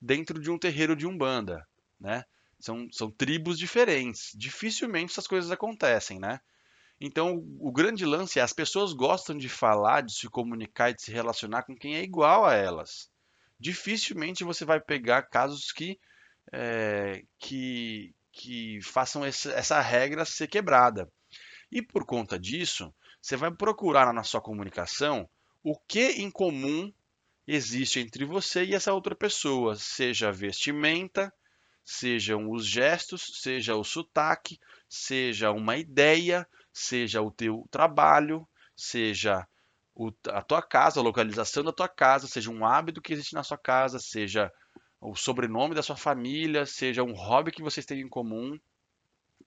dentro 0.00 0.40
de 0.40 0.50
um 0.50 0.58
terreiro 0.58 0.96
de 0.96 1.06
umbanda, 1.06 1.66
né? 2.00 2.24
São, 2.58 2.88
são 2.90 3.10
tribos 3.10 3.58
diferentes. 3.58 4.32
Dificilmente 4.34 5.12
essas 5.12 5.26
coisas 5.26 5.50
acontecem, 5.50 6.18
né? 6.18 6.40
Então, 7.00 7.44
o 7.60 7.70
grande 7.70 8.04
lance 8.04 8.40
é 8.40 8.42
as 8.42 8.52
pessoas 8.52 8.92
gostam 8.92 9.36
de 9.36 9.48
falar, 9.48 10.00
de 10.02 10.12
se 10.12 10.28
comunicar 10.28 10.90
e 10.90 10.94
de 10.94 11.02
se 11.02 11.12
relacionar 11.12 11.62
com 11.62 11.76
quem 11.76 11.94
é 11.96 12.02
igual 12.02 12.44
a 12.44 12.54
elas. 12.54 13.08
Dificilmente 13.60 14.42
você 14.42 14.64
vai 14.64 14.80
pegar 14.80 15.22
casos 15.22 15.70
que, 15.70 15.98
é, 16.52 17.22
que, 17.38 18.14
que 18.32 18.80
façam 18.82 19.24
essa 19.24 19.80
regra 19.80 20.24
ser 20.24 20.48
quebrada. 20.48 21.08
E 21.70 21.82
por 21.82 22.04
conta 22.04 22.38
disso, 22.38 22.92
Você 23.20 23.36
vai 23.36 23.50
procurar 23.50 24.12
na 24.12 24.22
sua 24.22 24.40
comunicação 24.40 25.28
o 25.62 25.76
que 25.76 26.12
em 26.22 26.30
comum 26.30 26.92
existe 27.46 28.00
entre 28.00 28.24
você 28.24 28.64
e 28.64 28.74
essa 28.74 28.92
outra 28.92 29.14
pessoa, 29.14 29.76
seja 29.76 30.28
a 30.28 30.32
vestimenta, 30.32 31.32
sejam 31.84 32.50
os 32.50 32.66
gestos, 32.66 33.40
seja 33.40 33.74
o 33.74 33.82
sotaque, 33.82 34.60
seja 34.88 35.50
uma 35.50 35.76
ideia, 35.76 36.46
seja 36.72 37.22
o 37.22 37.30
teu 37.30 37.66
trabalho, 37.70 38.46
seja 38.76 39.46
o, 39.94 40.12
a 40.28 40.42
tua 40.42 40.62
casa, 40.62 41.00
a 41.00 41.02
localização 41.02 41.64
da 41.64 41.72
tua 41.72 41.88
casa, 41.88 42.26
seja 42.26 42.50
um 42.50 42.64
hábito 42.64 43.00
que 43.00 43.12
existe 43.12 43.34
na 43.34 43.42
sua 43.42 43.58
casa, 43.58 43.98
seja 43.98 44.52
o 45.00 45.14
sobrenome 45.16 45.74
da 45.74 45.82
sua 45.82 45.96
família, 45.96 46.66
seja 46.66 47.02
um 47.02 47.12
hobby 47.12 47.50
que 47.50 47.62
vocês 47.62 47.86
têm 47.86 48.00
em 48.00 48.08
comum, 48.08 48.58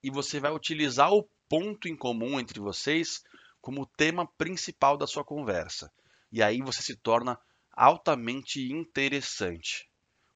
e 0.02 0.10
você 0.10 0.40
vai 0.40 0.52
utilizar 0.52 1.12
o 1.12 1.28
ponto 1.48 1.88
em 1.88 1.96
comum 1.96 2.40
entre 2.40 2.58
vocês 2.58 3.22
como 3.60 3.86
tema 3.86 4.26
principal 4.36 4.96
da 4.96 5.06
sua 5.06 5.24
conversa. 5.24 5.92
E 6.32 6.42
aí 6.42 6.62
você 6.62 6.82
se 6.82 6.96
torna 6.96 7.38
altamente 7.70 8.72
interessante. 8.72 9.88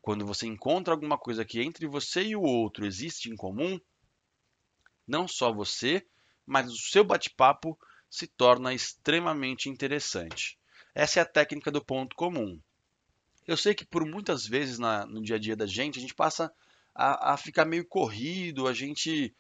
Quando 0.03 0.27
você 0.27 0.47
encontra 0.47 0.93
alguma 0.93 1.17
coisa 1.17 1.45
que 1.45 1.61
entre 1.61 1.87
você 1.87 2.23
e 2.23 2.37
o 2.37 2.43
outro 2.43 2.87
existe 2.87 3.31
em 3.31 3.35
comum, 3.35 3.81
não 5.09 5.27
só 5.27 5.53
você, 5.53 6.07
mas 6.45 6.71
o 6.71 6.77
seu 6.77 7.03
bate-papo 7.03 7.79
se 8.09 8.27
torna 8.27 8.75
extremamente 8.75 9.69
interessante. 9.69 10.59
Essa 10.95 11.21
é 11.21 11.23
a 11.23 11.27
técnica 11.27 11.71
do 11.71 11.85
ponto 11.85 12.15
comum. 12.15 12.61
Eu 13.47 13.57
sei 13.57 13.75
que 13.75 13.85
por 13.85 14.05
muitas 14.05 14.47
vezes 14.47 14.79
na, 14.79 15.07
no 15.07 15.23
dia 15.23 15.37
a 15.37 15.39
dia 15.39 15.57
da 15.57 15.67
gente, 15.67 15.99
a 15.99 16.03
gente 16.03 16.15
passa 16.15 16.53
a, 16.95 17.33
a 17.33 17.37
ficar 17.37 17.65
meio 17.65 17.87
corrido, 17.87 18.67
a 18.67 18.73
gente 18.73 19.35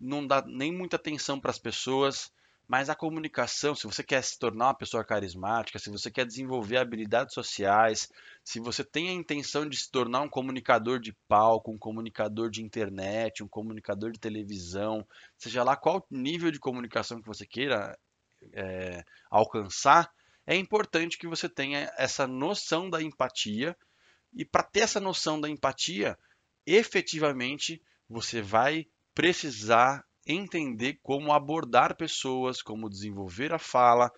não 0.00 0.26
dá 0.26 0.42
nem 0.46 0.72
muita 0.72 0.96
atenção 0.96 1.40
para 1.40 1.50
as 1.50 1.58
pessoas, 1.58 2.32
mas 2.70 2.88
a 2.88 2.94
comunicação, 2.94 3.74
se 3.74 3.84
você 3.84 4.00
quer 4.00 4.22
se 4.22 4.38
tornar 4.38 4.66
uma 4.66 4.74
pessoa 4.74 5.04
carismática, 5.04 5.76
se 5.76 5.90
você 5.90 6.08
quer 6.08 6.24
desenvolver 6.24 6.76
habilidades 6.76 7.34
sociais, 7.34 8.08
se 8.44 8.60
você 8.60 8.84
tem 8.84 9.08
a 9.08 9.12
intenção 9.12 9.68
de 9.68 9.76
se 9.76 9.90
tornar 9.90 10.20
um 10.20 10.28
comunicador 10.28 11.00
de 11.00 11.12
palco, 11.26 11.72
um 11.72 11.76
comunicador 11.76 12.48
de 12.48 12.62
internet, 12.62 13.42
um 13.42 13.48
comunicador 13.48 14.12
de 14.12 14.20
televisão, 14.20 15.04
seja 15.36 15.64
lá 15.64 15.74
qual 15.74 16.06
nível 16.08 16.52
de 16.52 16.60
comunicação 16.60 17.20
que 17.20 17.26
você 17.26 17.44
queira 17.44 17.98
é, 18.52 19.02
alcançar, 19.28 20.08
é 20.46 20.54
importante 20.54 21.18
que 21.18 21.26
você 21.26 21.48
tenha 21.48 21.92
essa 21.98 22.24
noção 22.24 22.88
da 22.88 23.02
empatia. 23.02 23.76
E 24.32 24.44
para 24.44 24.62
ter 24.62 24.82
essa 24.82 25.00
noção 25.00 25.40
da 25.40 25.48
empatia, 25.48 26.16
efetivamente 26.64 27.82
você 28.08 28.40
vai 28.40 28.86
precisar 29.12 30.04
entender 30.26 30.98
como 31.02 31.32
abordar 31.32 31.96
pessoas, 31.96 32.62
como 32.62 32.90
desenvolver 32.90 33.52
a 33.52 33.58
fala, 33.58 34.10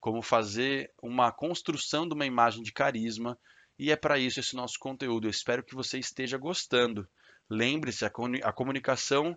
como 0.00 0.22
fazer 0.22 0.90
uma 1.02 1.30
construção 1.30 2.08
de 2.08 2.14
uma 2.14 2.26
imagem 2.26 2.62
de 2.62 2.72
carisma. 2.72 3.38
E 3.78 3.90
é 3.90 3.96
para 3.96 4.18
isso 4.18 4.40
esse 4.40 4.56
nosso 4.56 4.78
conteúdo. 4.78 5.26
Eu 5.26 5.30
espero 5.30 5.64
que 5.64 5.74
você 5.74 5.98
esteja 5.98 6.38
gostando. 6.38 7.08
Lembre-se, 7.48 8.04
a, 8.04 8.52
comunicação, 8.52 9.36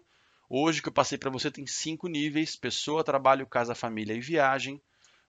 hoje 0.50 0.82
que 0.82 0.90
eu 0.90 0.94
passei 0.94 1.18
para 1.18 1.32
você, 1.32 1.50
tem 1.50 1.66
cinco 1.66 2.08
níveis: 2.08 2.56
pessoa, 2.56 3.04
trabalho, 3.04 3.48
casa, 3.48 3.74
família 3.74 4.14
e 4.14 4.20
viagem. 4.20 4.82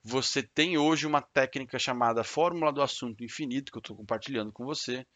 Você 0.03 0.43
tem 0.43 0.77
hoje 0.77 1.07
uma 1.07 1.23
técnica 1.23 1.79
chamada 1.79 2.23
Fórmula 2.23 2.71
do 2.71 2.83
Assunto 2.83 3.25
Infinito, 3.25 3.73
que 3.73 3.79
eu 3.79 3.81
estou 3.81 3.97
compartilhando 3.97 4.53
com 4.53 4.65
você. 4.65 5.07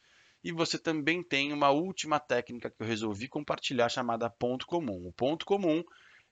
E 0.42 0.53
você 0.53 0.79
também 0.79 1.22
tem 1.22 1.53
uma 1.53 1.70
última 1.70 2.20
técnica 2.20 2.70
que 2.70 2.81
eu 2.81 2.87
resolvi 2.87 3.29
compartilhar 3.29 3.88
chamada 3.88 4.31
ponto 4.31 4.66
comum. 4.66 5.07
O 5.07 5.12
ponto 5.12 5.44
comum 5.44 5.83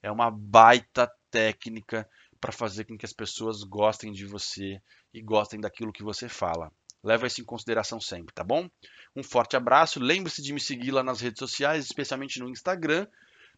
é 0.03 0.11
uma 0.11 0.31
baita 0.31 1.11
técnica 1.31 2.09
para 2.40 2.53
fazer 2.53 2.85
com 2.85 2.97
que 2.97 3.05
as 3.05 3.12
pessoas 3.12 3.62
gostem 3.62 4.12
de 4.12 4.25
você 4.25 4.81
e 5.12 5.21
gostem 5.21 5.61
daquilo 5.61 5.92
que 5.92 6.03
você 6.03 6.29
fala. 6.29 6.71
Leva 7.03 7.27
isso 7.27 7.40
em 7.40 7.45
consideração 7.45 8.01
sempre, 8.01 8.35
tá 8.35 8.42
bom? 8.42 8.69
Um 9.14 9.23
forte 9.23 9.57
abraço. 9.57 10.01
Lembre-se 10.01 10.42
de 10.42 10.53
me 10.53 10.61
seguir 10.61 10.90
lá 10.90 11.03
nas 11.03 11.21
redes 11.21 11.38
sociais, 11.38 11.85
especialmente 11.85 12.38
no 12.40 12.49
Instagram. 12.49 13.07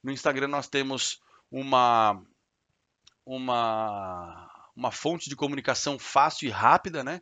No 0.02 0.12
Instagram 0.12 0.48
nós 0.48 0.68
temos 0.68 1.20
uma 1.50 2.22
uma 3.24 4.50
uma 4.76 4.92
fonte 4.92 5.28
de 5.28 5.36
comunicação 5.36 5.98
fácil 5.98 6.46
e 6.46 6.50
rápida, 6.50 7.02
né? 7.02 7.20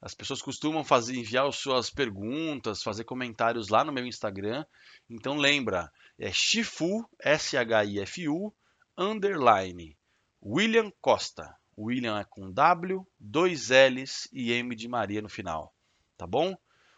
As 0.00 0.14
pessoas 0.14 0.40
costumam 0.40 0.82
fazer, 0.82 1.14
enviar 1.14 1.46
as 1.46 1.56
suas 1.56 1.90
perguntas, 1.90 2.82
fazer 2.82 3.04
comentários 3.04 3.68
lá 3.68 3.84
no 3.84 3.92
meu 3.92 4.06
Instagram. 4.06 4.64
Então 5.08 5.36
lembra, 5.36 5.92
é 6.18 6.32
Shifu, 6.32 7.06
S-H-I-F-U, 7.20 8.54
underline, 8.96 9.96
William 10.42 10.90
Costa. 11.00 11.54
William 11.76 12.18
é 12.18 12.24
com 12.24 12.50
W, 12.52 13.06
dois 13.18 13.70
L's 13.70 14.28
e 14.32 14.52
M 14.52 14.74
de 14.74 14.88
Maria 14.88 15.22
no 15.22 15.28
final. 15.28 15.74
Tá 16.16 16.26
bom? 16.26 16.56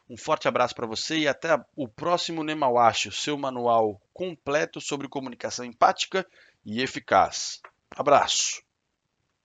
Um 0.09 0.17
forte 0.17 0.49
abraço 0.49 0.75
para 0.75 0.87
você 0.87 1.19
e 1.19 1.29
até 1.29 1.59
o 1.77 1.89
próximo 1.89 2.43
Nemawashi, 2.43 3.09
o 3.09 3.13
seu 3.13 3.39
manual 3.39 4.01
completo 4.13 4.81
sobre 4.81 5.09
comunicação 5.09 5.65
empática 5.65 6.27
e 6.65 6.83
eficaz. 6.83 7.61
Abraço! 7.97 8.63